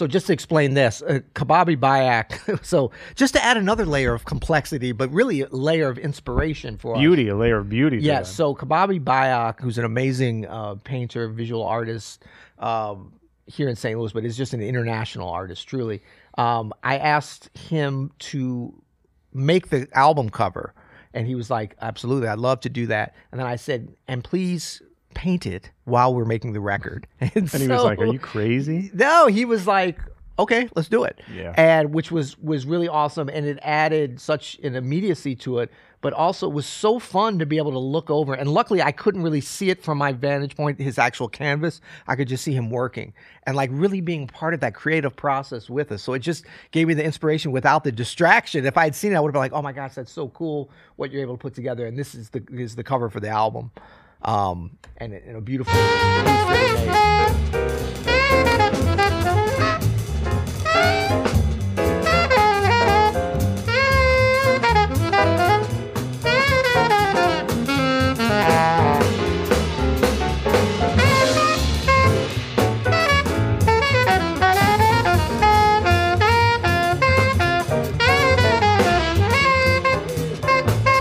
So 0.07 0.09
just 0.09 0.29
to 0.29 0.33
explain 0.33 0.75
this, 0.75 1.03
uh, 1.03 1.19
Cbabi 1.35 1.77
Bayoc. 1.77 2.65
so 2.65 2.93
just 3.17 3.35
to 3.35 3.45
add 3.45 3.57
another 3.57 3.85
layer 3.85 4.15
of 4.15 4.25
complexity, 4.25 4.93
but 4.93 5.11
really 5.11 5.41
a 5.41 5.49
layer 5.49 5.89
of 5.89 5.99
inspiration 5.99 6.79
for 6.79 6.95
us. 6.95 7.01
Beauty, 7.01 7.27
a 7.27 7.35
layer 7.35 7.59
of 7.59 7.69
beauty. 7.69 7.99
Yeah, 7.99 8.23
so 8.23 8.55
Cbabi 8.55 9.03
Bayoc, 9.03 9.61
who's 9.61 9.79
an 9.79 9.85
amazing 9.85 10.47
uh, 10.47 10.77
painter, 10.77 11.29
visual 11.29 11.65
artist 11.65 12.23
um, 12.61 13.15
here 13.47 13.69
in 13.69 13.75
St. 13.75 13.99
Louis, 13.99 14.13
but 14.13 14.25
is 14.25 14.37
just 14.37 14.55
an 14.55 14.63
international 14.63 15.29
artist, 15.29 15.67
truly. 15.67 16.05
Um, 16.39 16.73
I 16.85 16.99
asked 16.99 17.51
him 17.59 18.13
to 18.21 18.81
make 19.33 19.71
the 19.71 19.89
album 19.93 20.31
cover, 20.31 20.73
and 21.15 21.27
he 21.27 21.35
was 21.35 21.51
like, 21.51 21.75
"Absolutely, 21.81 22.29
I'd 22.29 22.39
love 22.39 22.61
to 22.61 22.69
do 22.69 22.87
that." 22.87 23.17
And 23.33 23.41
then 23.41 23.49
I 23.49 23.57
said, 23.57 23.97
"And 24.07 24.23
please 24.23 24.83
paint 25.17 25.47
it 25.47 25.71
while 25.85 26.15
we're 26.15 26.25
making 26.25 26.53
the 26.53 26.61
record." 26.61 27.07
And, 27.21 27.33
and 27.35 27.63
he 27.63 27.69
was 27.69 27.83
like, 27.83 27.99
"Are 27.99 28.07
you 28.07 28.19
crazy?" 28.19 28.91
no, 28.95 29.27
he 29.27 29.45
was 29.45 29.67
like, 29.67 29.99
okay, 30.39 30.69
let's 30.75 30.89
do 30.89 31.05
it. 31.05 31.21
Yeah. 31.33 31.55
And 31.57 31.95
which 31.95 32.11
was 32.11 32.39
was 32.39 32.67
really 32.67 32.89
awesome 32.89 33.29
and 33.29 33.47
it 33.47 33.59
added 33.63 34.21
such 34.21 34.59
an 34.63 34.75
immediacy 34.75 35.35
to 35.37 35.61
it, 35.61 35.71
but 36.01 36.13
also 36.13 36.49
it 36.49 36.53
was 36.53 36.67
so 36.67 36.99
fun 36.99 37.39
to 37.39 37.47
be 37.47 37.57
able 37.57 37.73
to 37.73 37.79
look 37.79 38.11
over 38.11 38.35
and 38.35 38.53
luckily 38.53 38.83
I 38.83 38.93
couldn't 38.93 39.23
really 39.23 39.41
see 39.41 39.71
it 39.71 39.83
from 39.83 39.99
my 39.99 40.13
vantage 40.13 40.57
point 40.57 40.79
his 40.79 40.99
actual 40.99 41.29
canvas. 41.29 41.81
I 42.07 42.17
could 42.17 42.29
just 42.29 42.45
see 42.45 42.53
him 42.53 42.71
working 42.71 43.15
and 43.45 43.57
like 43.57 43.71
really 43.73 44.01
being 44.01 44.27
part 44.27 44.55
of 44.55 44.61
that 44.61 44.75
creative 44.75 45.17
process 45.17 45.71
with 45.71 45.93
us. 45.93 46.03
So 46.03 46.13
it 46.13 46.21
just 46.21 46.45
gave 46.71 46.89
me 46.89 46.95
the 46.95 47.05
inspiration 47.05 47.53
without 47.53 47.85
the 47.85 47.93
distraction. 47.93 48.67
If 48.67 48.77
I 48.77 48.85
had 48.85 48.95
seen 48.95 49.13
it 49.13 49.17
I 49.17 49.21
would 49.21 49.29
have 49.29 49.35
been 49.35 49.41
like, 49.41 49.53
"Oh 49.53 49.63
my 49.63 49.73
gosh, 49.73 49.95
that's 49.95 50.13
so 50.13 50.29
cool 50.29 50.71
what 50.97 51.11
you're 51.11 51.23
able 51.23 51.37
to 51.37 51.43
put 51.43 51.55
together." 51.55 51.87
And 51.87 51.99
this 51.99 52.15
is 52.15 52.31
the 52.31 52.45
is 52.53 52.77
the 52.77 52.85
cover 52.85 53.09
for 53.09 53.21
the 53.21 53.29
album. 53.29 53.71
Um 54.23 54.79
and, 54.99 55.13
and 55.13 55.37
a 55.37 55.41
beautiful 55.41 55.75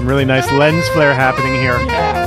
really 0.05 0.25
nice 0.25 0.49
lens 0.51 0.87
flare 0.89 1.13
happening 1.13 1.55
here. 1.55 2.24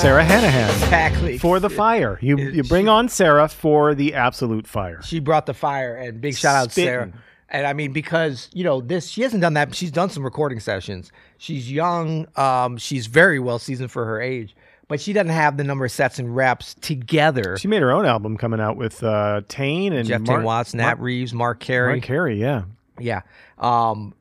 Sarah 0.00 0.24
Hanahan 0.24 0.68
Exactly. 0.82 1.38
for 1.38 1.60
the 1.60 1.68
fire. 1.68 2.18
You 2.22 2.38
you 2.38 2.62
bring 2.62 2.88
on 2.88 3.08
Sarah 3.08 3.48
for 3.48 3.94
the 3.94 4.14
absolute 4.14 4.66
fire. 4.66 5.02
she 5.02 5.20
brought 5.20 5.46
the 5.46 5.52
fire 5.54 5.94
and 5.94 6.20
big 6.20 6.36
shout 6.36 6.56
out 6.56 6.72
Spitting. 6.72 6.88
Sarah. 6.88 7.12
And 7.50 7.66
I 7.66 7.72
mean, 7.72 7.92
because 7.92 8.48
you 8.54 8.64
know 8.64 8.80
this, 8.80 9.08
she 9.08 9.22
hasn't 9.22 9.42
done 9.42 9.54
that. 9.54 9.74
She's 9.74 9.90
done 9.90 10.08
some 10.08 10.22
recording 10.24 10.60
sessions. 10.60 11.10
She's 11.36 11.70
young. 11.70 12.26
Um, 12.36 12.76
she's 12.78 13.08
very 13.08 13.38
well 13.38 13.58
seasoned 13.58 13.90
for 13.90 14.04
her 14.06 14.20
age, 14.22 14.54
but 14.88 15.00
she 15.00 15.12
doesn't 15.12 15.28
have 15.32 15.56
the 15.56 15.64
number 15.64 15.84
of 15.84 15.90
sets 15.90 16.18
and 16.18 16.34
reps 16.34 16.74
together. 16.74 17.58
She 17.58 17.68
made 17.68 17.82
her 17.82 17.90
own 17.92 18.06
album 18.06 18.36
coming 18.38 18.60
out 18.60 18.76
with 18.76 19.02
uh, 19.02 19.42
Tain 19.48 19.92
and 19.92 20.06
Jeff 20.08 20.20
Mark, 20.22 20.38
Tain 20.38 20.44
Watts, 20.44 20.74
Nat 20.74 20.84
Mark, 20.84 20.98
Reeves, 21.00 21.34
Marc 21.34 21.60
Cary. 21.60 21.94
Marc 21.94 22.02
Cary, 22.04 22.40
yeah. 22.40 22.62
Yeah. 22.98 23.22
Um, 23.58 24.14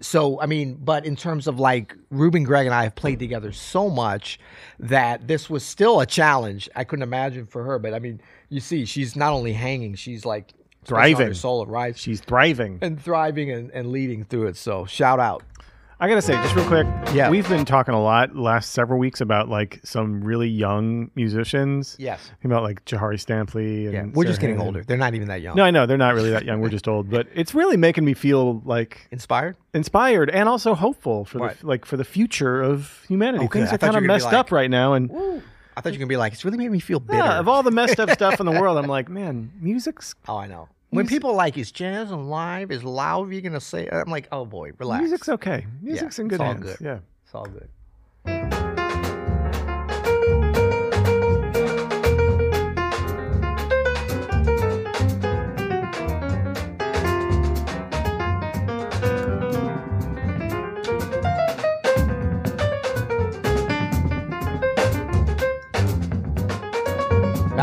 so 0.00 0.40
I 0.40 0.46
mean, 0.46 0.74
but 0.74 1.06
in 1.06 1.16
terms 1.16 1.46
of 1.46 1.58
like 1.60 1.96
Reuben, 2.10 2.44
Greg, 2.44 2.66
and 2.66 2.74
I 2.74 2.82
have 2.84 2.94
played 2.94 3.18
together 3.18 3.52
so 3.52 3.88
much 3.88 4.38
that 4.78 5.26
this 5.28 5.48
was 5.48 5.64
still 5.64 6.00
a 6.00 6.06
challenge. 6.06 6.68
I 6.74 6.84
couldn't 6.84 7.02
imagine 7.04 7.46
for 7.46 7.64
her, 7.64 7.78
but 7.78 7.94
I 7.94 7.98
mean, 7.98 8.20
you 8.48 8.60
see, 8.60 8.84
she's 8.84 9.16
not 9.16 9.32
only 9.32 9.52
hanging, 9.52 9.94
she's 9.94 10.24
like 10.24 10.52
Thriving. 10.84 11.28
her 11.28 11.34
solo, 11.34 11.64
right? 11.64 11.96
She's 11.96 12.20
thriving. 12.20 12.78
and 12.82 13.00
thriving 13.00 13.50
and, 13.50 13.70
and 13.70 13.90
leading 13.90 14.24
through 14.24 14.48
it. 14.48 14.56
So 14.56 14.84
shout 14.84 15.18
out. 15.20 15.42
I 16.00 16.08
gotta 16.08 16.22
say, 16.22 16.34
just 16.34 16.54
real 16.56 16.66
quick, 16.66 16.86
Yeah. 17.14 17.30
we've 17.30 17.48
been 17.48 17.64
talking 17.64 17.94
a 17.94 18.02
lot 18.02 18.34
last 18.36 18.72
several 18.72 18.98
weeks 18.98 19.20
about 19.20 19.48
like 19.48 19.80
some 19.84 20.22
really 20.24 20.48
young 20.48 21.10
musicians. 21.14 21.94
Yes. 21.98 22.32
About 22.42 22.62
like 22.64 22.84
Jahari 22.84 23.14
Stampley 23.14 23.84
and 23.84 23.92
Yeah, 23.92 24.04
we're 24.12 24.24
just 24.24 24.40
getting 24.40 24.56
Hanahan. 24.56 24.60
older. 24.66 24.84
They're 24.84 24.96
not 24.96 25.14
even 25.14 25.28
that 25.28 25.40
young. 25.40 25.56
No, 25.56 25.62
I 25.62 25.70
know 25.70 25.86
they're 25.86 25.96
not 25.96 26.14
really 26.14 26.30
that 26.30 26.44
young. 26.44 26.60
We're 26.60 26.68
just 26.68 26.88
old, 26.88 27.08
but 27.10 27.28
it's 27.34 27.54
really 27.54 27.76
making 27.76 28.04
me 28.04 28.12
feel 28.12 28.60
like 28.64 29.06
Inspired? 29.12 29.56
inspired 29.72 30.30
and 30.30 30.48
also 30.48 30.74
hopeful 30.74 31.24
for 31.24 31.38
the 31.38 31.56
like 31.66 31.84
for 31.84 31.96
the 31.96 32.04
future 32.04 32.60
of 32.60 33.04
humanity. 33.08 33.42
Oh, 33.42 33.46
okay, 33.46 33.60
Things 33.60 33.70
I 33.70 33.76
are 33.76 33.78
kind 33.78 33.90
of 33.90 33.94
were 33.94 34.00
gonna 34.00 34.08
be 34.08 34.14
messed 34.14 34.24
like- 34.26 34.34
up 34.34 34.52
right 34.52 34.70
now, 34.70 34.94
and 34.94 35.10
I 35.76 35.80
thought 35.80 35.92
you 35.92 35.98
were 35.98 36.00
gonna 36.00 36.06
be 36.08 36.16
like, 36.16 36.32
it's 36.32 36.44
really 36.44 36.58
made 36.58 36.70
me 36.70 36.80
feel 36.80 37.00
bitter. 37.00 37.18
yeah, 37.18 37.38
of 37.38 37.48
all 37.48 37.62
the 37.62 37.70
messed 37.70 37.98
up 38.00 38.10
stuff 38.18 38.40
in 38.40 38.46
the 38.46 38.52
world, 38.52 38.78
I'm 38.78 38.86
like, 38.86 39.08
man, 39.08 39.52
music's 39.60 40.14
oh, 40.28 40.36
I 40.36 40.48
know. 40.48 40.68
When 40.94 41.06
people 41.06 41.34
like, 41.34 41.58
is 41.58 41.72
jazz 41.72 42.10
and 42.10 42.30
live? 42.30 42.70
Is 42.70 42.84
loud? 42.84 43.32
You 43.32 43.40
gonna 43.40 43.60
say? 43.60 43.88
I'm 43.90 44.10
like, 44.10 44.28
oh 44.32 44.44
boy, 44.44 44.72
relax. 44.78 45.00
music's 45.00 45.28
okay. 45.28 45.66
Music's 45.82 46.18
in 46.18 46.30
it's 46.30 46.40
all 46.40 46.46
hands. 46.46 46.62
good. 46.62 46.76
Yeah. 46.80 46.98
It's 47.24 47.34
all 47.34 47.46
good. 47.46 48.63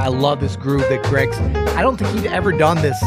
I 0.01 0.07
love 0.07 0.39
this 0.39 0.55
groove 0.55 0.81
that 0.89 1.03
Greg's. 1.03 1.37
I 1.77 1.83
don't 1.83 1.95
think 1.95 2.09
he'd 2.17 2.31
ever 2.31 2.51
done 2.51 2.81
this 2.81 2.99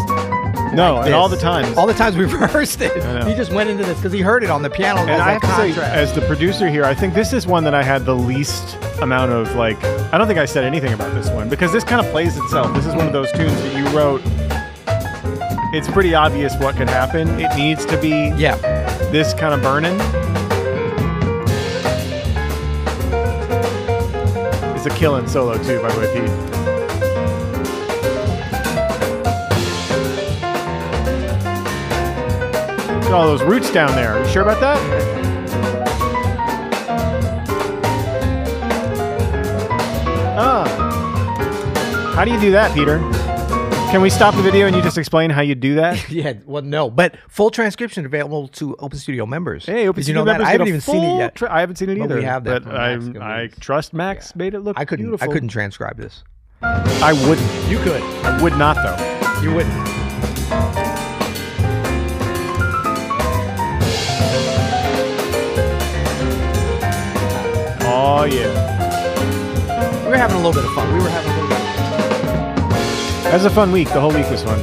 No, 0.72 1.02
and 1.04 1.12
all 1.12 1.28
the 1.28 1.36
times. 1.36 1.76
All 1.76 1.88
the 1.88 1.92
times 1.92 2.16
we've 2.16 2.32
rehearsed 2.40 2.80
it. 2.82 2.94
He 3.26 3.34
just 3.34 3.50
went 3.50 3.68
into 3.68 3.82
this 3.82 3.96
because 3.98 4.12
he 4.12 4.20
heard 4.20 4.44
it 4.44 4.50
on 4.50 4.62
the 4.62 4.70
piano. 4.70 5.00
and 5.00 5.10
as 5.10 5.20
I 5.20 5.32
have 5.32 5.42
to 5.42 5.74
say, 5.74 5.82
as 5.90 6.12
the 6.14 6.20
producer 6.20 6.68
here, 6.68 6.84
I 6.84 6.94
think 6.94 7.12
this 7.12 7.32
is 7.32 7.48
one 7.48 7.64
that 7.64 7.74
I 7.74 7.82
had 7.82 8.04
the 8.04 8.14
least 8.14 8.76
amount 9.02 9.32
of 9.32 9.56
like. 9.56 9.82
I 10.12 10.18
don't 10.18 10.28
think 10.28 10.38
I 10.38 10.44
said 10.44 10.62
anything 10.62 10.92
about 10.92 11.12
this 11.14 11.28
one 11.30 11.48
because 11.48 11.72
this 11.72 11.82
kind 11.82 12.00
of 12.00 12.08
plays 12.12 12.36
itself. 12.36 12.72
This 12.76 12.86
is 12.86 12.94
one 12.94 13.08
of 13.08 13.12
those 13.12 13.32
tunes 13.32 13.60
that 13.62 13.76
you 13.76 13.88
wrote. 13.88 14.22
It's 15.74 15.88
pretty 15.88 16.14
obvious 16.14 16.56
what 16.60 16.76
could 16.76 16.88
happen. 16.88 17.28
It 17.40 17.56
needs 17.56 17.84
to 17.86 18.00
be 18.00 18.28
yeah. 18.36 18.54
this 19.10 19.34
kind 19.34 19.52
of 19.52 19.62
burning. 19.62 19.98
It's 24.76 24.86
a 24.86 24.96
killing 24.96 25.26
solo 25.26 25.60
too, 25.60 25.82
by 25.82 25.90
the 25.90 25.98
way, 25.98 26.20
Pete. 26.20 26.73
Look 33.04 33.12
at 33.12 33.16
all 33.18 33.26
those 33.26 33.42
roots 33.42 33.70
down 33.70 33.94
there. 33.94 34.18
You 34.18 34.28
sure 34.32 34.42
about 34.42 34.60
that? 34.60 35.94
Ah. 40.36 42.12
How 42.16 42.24
do 42.24 42.30
you 42.32 42.40
do 42.40 42.50
that, 42.52 42.72
Peter? 42.74 42.98
Can 43.90 44.02
we 44.02 44.10
stop 44.10 44.34
the 44.34 44.42
video 44.42 44.66
and 44.66 44.74
you 44.74 44.82
just 44.82 44.98
explain 44.98 45.30
how 45.30 45.40
you 45.40 45.54
do 45.54 45.76
that? 45.76 46.10
Yeah, 46.14 46.34
well, 46.46 46.62
no, 46.62 46.90
but 46.90 47.16
full 47.28 47.50
transcription 47.50 48.04
available 48.06 48.48
to 48.48 48.74
Open 48.76 48.98
Studio 48.98 49.26
members. 49.26 49.66
Hey, 49.66 49.86
Open 49.88 50.00
Did 50.00 50.08
you 50.08 50.14
Studio 50.14 50.24
that? 50.24 50.30
members 50.32 50.48
I 50.48 50.50
haven't 50.52 50.68
even 50.68 50.80
seen 50.80 51.02
it 51.04 51.16
yet. 51.18 51.34
tra- 51.36 51.52
I 51.52 51.60
haven't 51.60 51.76
seen 51.76 51.90
it 51.90 51.98
But 51.98 52.04
either. 52.04 52.16
we 52.16 52.24
have 52.24 52.44
that 52.44 52.64
but 52.64 52.72
from 52.72 53.12
Max 53.12 53.20
I, 53.20 53.42
I 53.42 53.46
trust 53.60 53.92
Max 53.92 54.34
made 54.36 54.54
it 54.54 54.60
look 54.60 54.78
I 54.78 54.84
couldn't. 54.84 55.04
beautiful. 55.06 55.28
I 55.28 55.32
couldn't 55.32 55.48
transcribe 55.50 55.96
this. 55.96 56.24
I 56.62 57.12
wouldn't. 57.28 57.70
You 57.70 57.78
could. 57.78 58.02
I 58.24 58.42
would 58.42 58.56
not 58.56 58.76
though. 58.76 59.40
You 59.42 59.54
wouldn't. 59.54 60.03
Oh 68.06 68.24
yeah. 68.24 70.04
We 70.04 70.10
were 70.10 70.16
having 70.18 70.36
a 70.36 70.38
little 70.38 70.52
bit 70.52 70.62
of 70.62 70.74
fun. 70.74 70.92
We 70.92 71.02
were 71.02 71.08
having 71.08 71.30
a 71.30 71.34
little 71.36 71.48
bit. 71.48 71.56
Of 73.16 73.24
That 73.24 73.32
was 73.32 73.44
a 73.46 73.50
fun 73.50 73.72
week. 73.72 73.88
The 73.88 73.98
whole 73.98 74.12
week 74.12 74.28
was 74.28 74.42
fun. 74.42 74.60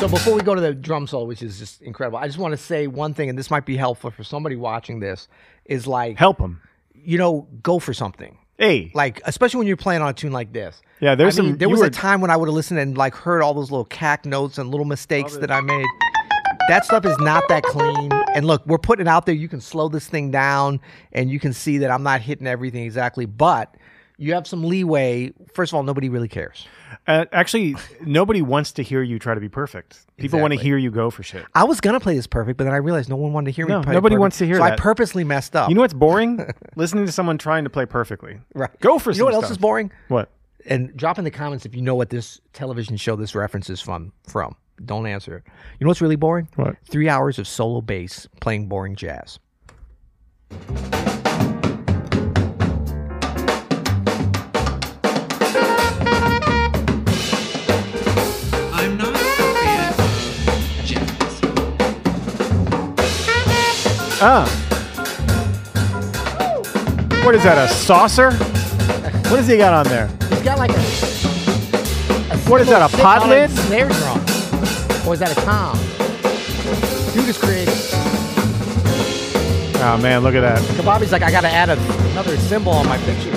So 0.00 0.08
before 0.08 0.34
we 0.34 0.42
go 0.42 0.54
to 0.54 0.60
the 0.60 0.74
drum 0.74 1.06
solo, 1.06 1.24
which 1.24 1.42
is 1.42 1.58
just 1.58 1.80
incredible, 1.82 2.18
I 2.18 2.26
just 2.26 2.38
want 2.38 2.52
to 2.52 2.58
say 2.58 2.86
one 2.86 3.14
thing, 3.14 3.30
and 3.30 3.38
this 3.38 3.50
might 3.50 3.64
be 3.64 3.76
helpful 3.76 4.10
for 4.10 4.22
somebody 4.24 4.54
watching 4.56 5.00
this, 5.00 5.26
is 5.64 5.86
like, 5.86 6.18
Help 6.18 6.38
them. 6.38 6.60
you 6.94 7.16
know, 7.18 7.48
go 7.62 7.78
for 7.78 7.94
something. 7.94 8.36
Hey. 8.58 8.90
Like, 8.94 9.20
especially 9.24 9.58
when 9.58 9.66
you're 9.66 9.76
playing 9.76 10.02
on 10.02 10.08
a 10.08 10.12
tune 10.12 10.32
like 10.32 10.52
this. 10.52 10.80
Yeah, 11.00 11.14
there's 11.14 11.38
I 11.38 11.42
mean, 11.42 11.52
some- 11.52 11.58
There 11.58 11.68
was 11.68 11.80
were- 11.80 11.86
a 11.86 11.90
time 11.90 12.20
when 12.20 12.30
I 12.30 12.36
would 12.36 12.48
have 12.48 12.54
listened 12.54 12.78
and 12.80 12.96
like 12.96 13.14
heard 13.14 13.42
all 13.42 13.54
those 13.54 13.70
little 13.70 13.84
cack 13.86 14.24
notes 14.26 14.58
and 14.58 14.70
little 14.70 14.86
mistakes 14.86 15.36
that 15.38 15.50
I 15.50 15.60
made. 15.62 15.86
That 16.68 16.84
stuff 16.84 17.04
is 17.06 17.16
not 17.18 17.44
that 17.48 17.62
clean. 17.62 18.10
And 18.34 18.46
look, 18.46 18.66
we're 18.66 18.78
putting 18.78 19.06
it 19.06 19.08
out 19.08 19.24
there. 19.24 19.34
You 19.34 19.48
can 19.48 19.60
slow 19.60 19.88
this 19.88 20.06
thing 20.08 20.30
down, 20.30 20.80
and 21.12 21.30
you 21.30 21.38
can 21.40 21.52
see 21.52 21.78
that 21.78 21.90
I'm 21.90 22.02
not 22.02 22.20
hitting 22.20 22.46
everything 22.46 22.84
exactly, 22.84 23.24
but 23.24 23.74
you 24.18 24.34
have 24.34 24.46
some 24.46 24.64
leeway. 24.64 25.32
First 25.54 25.72
of 25.72 25.76
all, 25.76 25.82
nobody 25.82 26.08
really 26.08 26.28
cares. 26.28 26.66
Uh, 27.06 27.26
actually, 27.32 27.76
nobody 28.00 28.42
wants 28.42 28.72
to 28.72 28.82
hear 28.82 29.02
you 29.02 29.18
try 29.18 29.34
to 29.34 29.40
be 29.40 29.48
perfect. 29.48 30.00
People 30.16 30.40
want 30.40 30.52
to 30.54 30.58
hear 30.58 30.76
you 30.76 30.90
go 30.90 31.10
for 31.10 31.22
shit. 31.22 31.44
I 31.54 31.64
was 31.64 31.80
gonna 31.80 32.00
play 32.00 32.16
this 32.16 32.26
perfect, 32.26 32.56
but 32.58 32.64
then 32.64 32.72
I 32.72 32.78
realized 32.78 33.08
no 33.08 33.16
one 33.16 33.32
wanted 33.32 33.46
to 33.46 33.56
hear 33.56 33.66
No, 33.66 33.78
me. 33.78 33.84
Play 33.84 33.92
nobody 33.94 34.14
perfect. 34.14 34.20
wants 34.20 34.38
to 34.38 34.46
hear 34.46 34.56
so 34.56 34.62
I 34.62 34.76
purposely 34.76 35.24
messed 35.24 35.54
up. 35.54 35.68
You 35.68 35.74
know 35.74 35.82
what's 35.82 35.94
boring? 35.94 36.52
Listening 36.76 37.06
to 37.06 37.12
someone 37.12 37.38
trying 37.38 37.64
to 37.64 37.70
play 37.70 37.86
perfectly. 37.86 38.38
right? 38.54 38.70
Go 38.80 38.98
for 38.98 39.12
shit. 39.12 39.18
You 39.18 39.20
know 39.20 39.24
what 39.26 39.34
else 39.34 39.50
is 39.50 39.58
boring? 39.58 39.90
What? 40.08 40.30
And 40.64 40.96
drop 40.96 41.18
in 41.18 41.24
the 41.24 41.30
comments 41.30 41.64
if 41.64 41.74
you 41.74 41.82
know 41.82 41.94
what 41.94 42.10
this 42.10 42.40
television 42.52 42.96
show 42.96 43.14
this 43.16 43.34
reference 43.34 43.70
is 43.70 43.80
from. 43.80 44.12
From. 44.26 44.56
Don't 44.84 45.06
answer 45.06 45.36
it. 45.36 45.44
You 45.78 45.84
know 45.84 45.88
what's 45.88 46.00
really 46.00 46.16
boring? 46.16 46.48
What? 46.56 46.76
Three 46.90 47.08
hours 47.08 47.38
of 47.38 47.46
solo 47.46 47.80
bass 47.80 48.26
playing 48.40 48.66
boring 48.68 48.96
jazz. 48.96 49.38
Ah. 64.28 64.44
What 67.24 67.36
is 67.36 67.44
that? 67.44 67.58
A 67.58 67.72
saucer? 67.72 68.32
What 69.30 69.38
has 69.38 69.46
he 69.46 69.56
got 69.56 69.72
on 69.72 69.84
there? 69.86 70.08
He's 70.30 70.42
got 70.42 70.58
like 70.58 70.72
a. 70.72 70.80
What 72.50 72.60
is 72.60 72.66
that, 72.66 72.82
a 72.82 72.96
pot 72.96 73.28
lid? 73.28 73.50
Snare 73.50 73.88
drum. 73.88 74.18
Or 75.06 75.14
is 75.14 75.20
that 75.20 75.30
a 75.30 75.40
tom? 75.42 75.78
Dude 77.14 77.28
is 77.28 77.38
creative. 77.38 77.72
Oh 79.76 79.96
man, 80.02 80.24
look 80.24 80.34
at 80.34 80.40
that. 80.40 80.58
Cbabi's 80.76 81.12
like, 81.12 81.22
I 81.22 81.30
gotta 81.30 81.48
add 81.48 81.68
a, 81.68 81.78
another 82.10 82.36
cymbal 82.36 82.72
on 82.72 82.88
my 82.88 82.98
picture. 82.98 83.30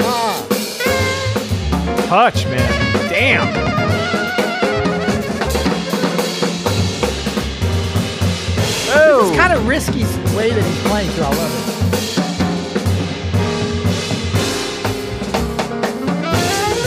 Ah. 0.00 0.46
Touch, 2.08 2.46
man. 2.46 3.10
Damn. 3.10 3.73
Oh. 8.96 9.28
It's 9.28 9.36
kind 9.36 9.52
of 9.52 9.66
risky 9.66 10.04
way 10.36 10.50
that 10.50 10.62
he's 10.64 10.82
playing 10.88 11.10
too. 11.12 11.22
I 11.22 11.28
love 11.30 11.70
it. 11.70 11.74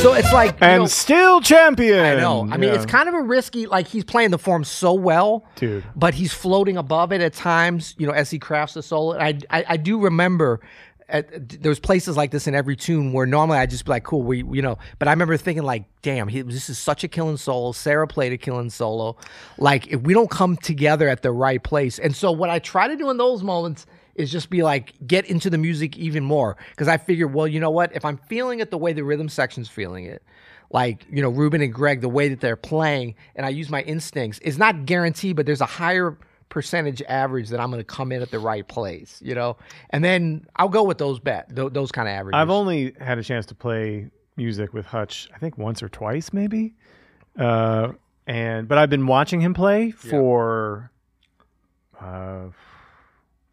So 0.01 0.13
it's 0.13 0.31
like 0.31 0.51
you 0.51 0.57
and 0.61 0.83
know, 0.83 0.87
still 0.87 1.41
champion. 1.41 1.99
I 1.99 2.15
know. 2.15 2.47
I 2.51 2.57
mean, 2.57 2.69
it's 2.71 2.85
kind 2.85 3.09
of 3.09 3.15
a 3.15 3.21
risky. 3.21 3.65
Like 3.65 3.87
he's 3.87 4.03
playing 4.03 4.29
the 4.29 4.37
form 4.37 4.63
so 4.63 4.93
well, 4.93 5.43
Dude. 5.55 5.83
But 5.95 6.13
he's 6.13 6.31
floating 6.33 6.77
above 6.77 7.11
it 7.11 7.19
at 7.19 7.33
times. 7.33 7.95
You 7.97 8.05
know, 8.05 8.13
as 8.13 8.29
he 8.29 8.37
crafts 8.37 8.75
the 8.75 8.83
solo. 8.83 9.17
I, 9.17 9.39
I, 9.49 9.65
I 9.69 9.77
do 9.77 9.99
remember. 9.99 10.61
At, 11.09 11.61
there's 11.61 11.79
places 11.79 12.17
like 12.17 12.31
this 12.31 12.47
in 12.47 12.55
every 12.55 12.75
tune 12.75 13.13
where 13.13 13.25
normally 13.25 13.59
I'd 13.59 13.69
just 13.69 13.85
be 13.85 13.91
like, 13.91 14.03
cool, 14.03 14.23
we, 14.23 14.39
you 14.39 14.61
know. 14.61 14.77
But 14.99 15.07
I 15.07 15.11
remember 15.11 15.37
thinking 15.37 15.63
like, 15.63 15.85
damn, 16.01 16.27
he, 16.27 16.41
this 16.41 16.69
is 16.69 16.77
such 16.77 17.03
a 17.03 17.07
killing 17.07 17.37
solo. 17.37 17.71
Sarah 17.71 18.07
played 18.07 18.33
a 18.33 18.37
killing 18.37 18.69
solo. 18.69 19.15
Like, 19.57 19.87
if 19.87 20.01
we 20.01 20.13
don't 20.13 20.29
come 20.29 20.57
together 20.57 21.07
at 21.07 21.21
the 21.21 21.31
right 21.31 21.63
place, 21.63 21.97
and 21.97 22.15
so 22.15 22.31
what 22.31 22.49
I 22.49 22.59
try 22.59 22.87
to 22.87 22.95
do 22.95 23.09
in 23.09 23.17
those 23.17 23.41
moments 23.41 23.85
is 24.15 24.31
just 24.31 24.49
be 24.49 24.63
like, 24.63 24.93
get 25.05 25.25
into 25.25 25.49
the 25.49 25.57
music 25.57 25.95
even 25.97 26.23
more 26.23 26.57
because 26.71 26.87
I 26.87 26.97
figure, 26.97 27.27
well, 27.27 27.47
you 27.47 27.59
know 27.59 27.69
what? 27.69 27.95
If 27.95 28.03
I'm 28.03 28.17
feeling 28.17 28.59
it 28.59 28.71
the 28.71 28.77
way 28.77 28.91
the 28.91 29.03
rhythm 29.03 29.29
section's 29.29 29.69
feeling 29.69 30.05
it, 30.05 30.23
like 30.71 31.05
you 31.09 31.21
know 31.21 31.29
Reuben 31.29 31.61
and 31.61 31.73
Greg, 31.73 32.01
the 32.01 32.09
way 32.09 32.27
that 32.29 32.41
they're 32.41 32.55
playing, 32.55 33.15
and 33.35 33.45
I 33.45 33.49
use 33.49 33.69
my 33.69 33.81
instincts. 33.83 34.39
It's 34.41 34.57
not 34.57 34.85
guaranteed, 34.85 35.35
but 35.35 35.45
there's 35.45 35.61
a 35.61 35.65
higher 35.65 36.17
percentage 36.49 37.01
average 37.03 37.49
that 37.49 37.59
I'm 37.59 37.69
going 37.69 37.79
to 37.81 37.85
come 37.85 38.11
in 38.11 38.21
at 38.21 38.31
the 38.31 38.39
right 38.39 38.67
place, 38.67 39.19
you 39.23 39.35
know. 39.35 39.57
And 39.89 40.03
then 40.03 40.45
I'll 40.55 40.69
go 40.69 40.83
with 40.83 40.97
those 40.97 41.19
bet 41.19 41.53
th- 41.55 41.73
those 41.73 41.91
kind 41.91 42.07
of 42.07 42.13
averages. 42.13 42.37
I've 42.37 42.49
only 42.49 42.93
had 42.99 43.17
a 43.17 43.23
chance 43.23 43.45
to 43.47 43.55
play 43.55 44.09
music 44.35 44.73
with 44.73 44.85
Hutch, 44.85 45.27
I 45.33 45.39
think 45.39 45.57
once 45.57 45.81
or 45.83 45.89
twice, 45.89 46.31
maybe. 46.31 46.75
Uh, 47.37 47.93
and 48.27 48.67
but 48.67 48.77
I've 48.77 48.89
been 48.89 49.07
watching 49.07 49.41
him 49.41 49.53
play 49.53 49.91
for 49.91 50.91
uh, 51.99 52.45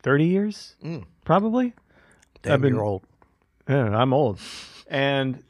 thirty 0.03 0.27
years, 0.27 0.77
Mm. 0.83 1.05
probably. 1.25 1.75
Damn, 2.43 2.53
I've 2.55 2.61
been- 2.61 2.75
you're 2.75 2.85
old. 2.85 3.03
Yeah, 3.69 3.97
I'm 3.97 4.13
old, 4.13 4.39
and 4.89 5.43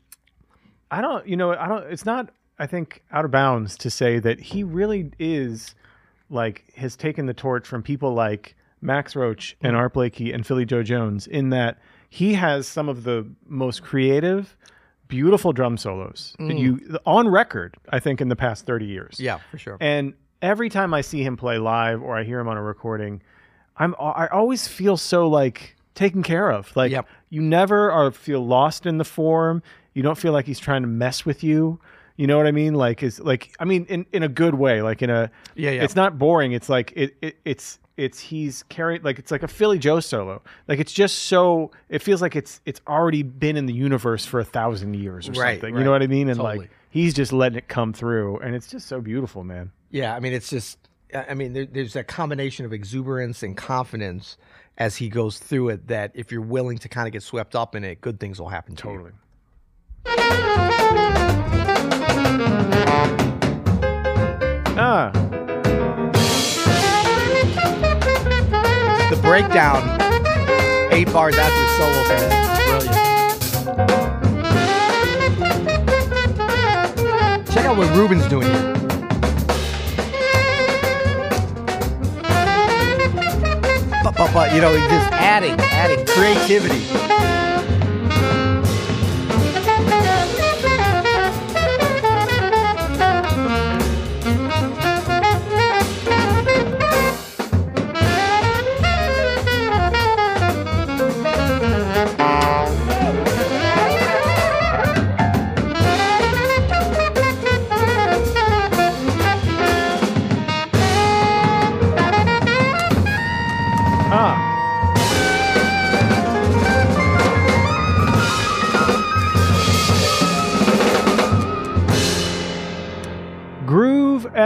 I 0.91 1.01
don't. 1.01 1.27
You 1.27 1.37
know, 1.37 1.53
I 1.53 1.67
don't. 1.67 1.85
It's 1.93 2.05
not. 2.07 2.31
I 2.59 2.67
think 2.69 3.03
out 3.11 3.25
of 3.25 3.33
bounds 3.33 3.77
to 3.79 3.91
say 3.91 4.21
that 4.21 4.39
he 4.39 4.63
really 4.63 5.11
is 5.19 5.75
like 6.31 6.73
has 6.77 6.97
taken 6.97 7.27
the 7.27 7.35
torch 7.35 7.67
from 7.67 7.83
people 7.83 8.15
like 8.15 8.57
Max 8.81 9.17
Roach 9.17 9.57
and 9.63 9.75
Art 9.75 9.95
Blakey 9.95 10.33
and 10.33 10.47
Philly 10.47 10.65
Joe 10.65 10.83
Jones 10.83 11.27
in 11.27 11.51
that 11.51 11.79
he 12.11 12.35
has 12.35 12.67
some 12.67 12.89
of 12.89 13.05
the 13.05 13.27
most 13.47 13.83
creative, 13.83 14.57
beautiful 15.09 15.53
drum 15.53 15.77
solos 15.77 16.35
that 16.39 16.45
mm. 16.45 16.59
you 16.59 16.99
on 17.07 17.29
record. 17.29 17.77
I 17.91 17.99
think 17.99 18.21
in 18.21 18.29
the 18.29 18.37
past 18.37 18.67
thirty 18.67 18.87
years. 18.87 19.19
Yeah, 19.19 19.39
for 19.51 19.59
sure. 19.59 19.77
And 19.81 20.15
every 20.43 20.69
time 20.69 20.93
I 20.95 21.01
see 21.01 21.23
him 21.23 21.37
play 21.37 21.59
live 21.59 22.03
or 22.03 22.17
I 22.17 22.25
hear 22.25 22.39
him 22.39 22.49
on 22.49 22.57
a 22.57 22.63
recording, 22.63 23.23
I'm 23.77 23.95
I 23.99 24.29
always 24.29 24.69
feel 24.69 24.97
so 24.97 25.29
like 25.29 25.77
taken 25.95 26.23
care 26.23 26.51
of. 26.51 26.75
Like 26.77 26.93
Yep. 26.93 27.09
you 27.31 27.41
never 27.41 27.91
are 27.91 28.11
feel 28.11 28.47
lost 28.47 28.87
in 28.87 28.99
the 28.99 29.05
form. 29.05 29.63
You 29.95 30.03
don't 30.03 30.19
feel 30.19 30.33
like 30.33 30.45
he's 30.45 30.59
trying 30.59 30.83
to 30.83 30.89
mess 30.89 31.25
with 31.25 31.43
you. 31.43 31.81
You 32.17 32.27
know 32.29 32.37
what 32.37 32.47
I 32.47 32.53
mean? 32.53 32.75
Like 32.75 33.03
is 33.03 33.19
like 33.21 33.55
I 33.59 33.65
mean 33.65 33.87
in 33.89 34.07
in 34.13 34.23
a 34.23 34.29
good 34.29 34.55
way, 34.55 34.83
like 34.83 35.03
in 35.03 35.11
a 35.11 35.31
Yeah, 35.55 35.71
yeah. 35.71 35.83
It's 35.83 35.97
not 35.97 36.19
boring. 36.19 36.53
It's 36.53 36.69
like 36.69 36.93
it, 36.95 37.17
it 37.21 37.37
it's 37.45 37.79
it's 37.97 38.19
he's 38.21 38.63
carrying 38.65 39.03
like 39.03 39.19
it's 39.19 39.31
like 39.31 39.43
a 39.43 39.49
Philly 39.49 39.79
Joe 39.79 40.01
solo. 40.01 40.43
Like 40.69 40.79
it's 40.79 40.93
just 40.93 41.23
so 41.25 41.71
it 41.89 42.03
feels 42.03 42.23
like 42.23 42.37
it's 42.37 42.61
it's 42.67 42.81
already 42.89 43.23
been 43.23 43.57
in 43.57 43.67
the 43.67 43.73
universe 43.75 44.25
for 44.25 44.39
a 44.41 44.45
thousand 44.45 44.95
years 44.95 45.29
or 45.29 45.33
Right, 45.33 45.55
something. 45.61 45.75
right. 45.75 45.79
You 45.81 45.85
know 45.85 45.91
what 45.91 46.03
I 46.03 46.07
mean? 46.07 46.29
And 46.29 46.39
Totally. 46.39 46.59
like 46.59 46.71
he's 46.91 47.15
just 47.15 47.33
letting 47.33 47.59
it 47.59 47.67
come 47.69 47.93
through, 47.93 48.39
and 48.39 48.55
it's 48.55 48.69
just 48.69 48.87
so 48.87 49.01
beautiful, 49.01 49.43
man. 49.43 49.73
Yeah, 49.91 50.15
I 50.15 50.21
mean, 50.21 50.33
it's 50.33 50.51
just, 50.51 50.79
I 51.15 51.35
mean, 51.35 51.53
there, 51.53 51.67
there's 51.67 51.93
that 51.93 52.07
combination 52.09 52.65
of 52.67 52.73
exuberance 52.73 53.43
and 53.45 53.57
confidence 53.57 54.37
as 54.79 54.97
he 54.97 55.09
goes 55.09 55.39
through 55.39 55.69
it 55.71 55.87
that 55.89 56.11
if 56.15 56.31
you're 56.33 56.41
willing 56.41 56.79
to 56.79 56.89
kind 56.89 57.07
of 57.09 57.13
get 57.13 57.23
swept 57.23 57.55
up 57.57 57.75
in 57.77 57.83
it, 57.85 58.01
good 58.01 58.19
things 58.21 58.41
will 58.41 58.49
happen 58.49 58.75
to 58.77 58.89
you. 58.91 59.13
Ah, 64.77 65.11
The 69.11 69.17
breakdown, 69.23 69.83
eight 70.93 71.13
bars 71.13 71.37
after 71.37 71.61
the 71.61 71.69
solo, 71.79 72.05
brilliant. 72.67 73.05
Check 77.53 77.65
out 77.67 77.77
what 77.77 77.89
Reuben's 77.97 78.27
doing 78.27 78.49
here. 78.49 78.73
But, 84.03 84.15
but, 84.17 84.33
but, 84.35 84.53
you 84.55 84.61
know, 84.61 84.73
he's 84.75 84.89
just 84.91 85.13
adding, 85.13 85.55
adding 85.61 86.05
creativity. 86.07 87.04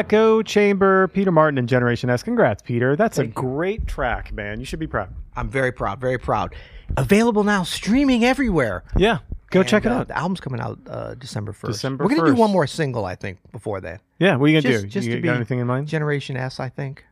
Echo 0.08 0.40
Chamber, 0.42 1.08
Peter 1.08 1.30
Martin 1.30 1.58
and 1.58 1.68
Generation 1.68 2.08
S. 2.08 2.22
Congrats, 2.22 2.62
Peter. 2.62 2.96
That's 2.96 3.18
a 3.18 3.26
great 3.26 3.86
track, 3.86 4.32
man. 4.32 4.58
You 4.58 4.64
should 4.64 4.78
be 4.78 4.86
proud. 4.86 5.14
I'm 5.36 5.50
very 5.50 5.70
proud, 5.70 6.00
very 6.00 6.16
proud. 6.16 6.54
Available 6.96 7.44
now, 7.44 7.62
streaming 7.62 8.24
everywhere. 8.24 8.84
Yeah, 8.96 9.18
go 9.50 9.60
And, 9.60 9.68
check 9.68 9.84
it 9.84 9.92
uh, 9.92 9.96
out. 9.96 10.08
The 10.08 10.16
album's 10.16 10.40
coming 10.40 10.62
out 10.62 10.78
uh, 10.88 11.14
December 11.16 11.52
1st. 11.52 11.66
December 11.66 12.04
We're 12.04 12.14
going 12.14 12.24
to 12.24 12.34
do 12.34 12.40
one 12.40 12.50
more 12.50 12.66
single, 12.66 13.04
I 13.04 13.16
think, 13.16 13.38
before 13.52 13.82
that. 13.82 14.00
Yeah, 14.18 14.36
what 14.36 14.46
are 14.46 14.48
you 14.48 14.62
gonna 14.62 14.72
Just, 14.72 14.84
do? 14.84 14.88
just 14.88 15.06
you 15.06 15.16
to 15.16 15.20
got 15.20 15.32
be 15.32 15.36
anything 15.36 15.58
in 15.58 15.66
mind? 15.66 15.88
Generation 15.88 16.38
S, 16.38 16.58
I 16.58 16.70
think. 16.70 17.04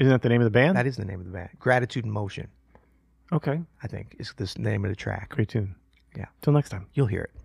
Isn't 0.00 0.10
that 0.10 0.22
the 0.22 0.30
name 0.30 0.40
of 0.40 0.46
the 0.46 0.50
band? 0.50 0.76
That 0.76 0.88
is 0.88 0.96
the 0.96 1.04
name 1.04 1.20
of 1.20 1.26
the 1.26 1.32
band. 1.32 1.50
Gratitude 1.60 2.04
in 2.06 2.10
Motion, 2.10 2.48
okay, 3.32 3.60
I 3.84 3.86
think, 3.86 4.16
is 4.18 4.34
the 4.36 4.50
name 4.60 4.84
of 4.84 4.90
the 4.90 4.96
track. 4.96 5.28
great 5.28 5.48
tune. 5.48 5.76
Yeah. 6.16 6.26
Till 6.42 6.52
next 6.52 6.70
time. 6.70 6.88
You'll 6.94 7.06
hear 7.06 7.22
it. 7.22 7.39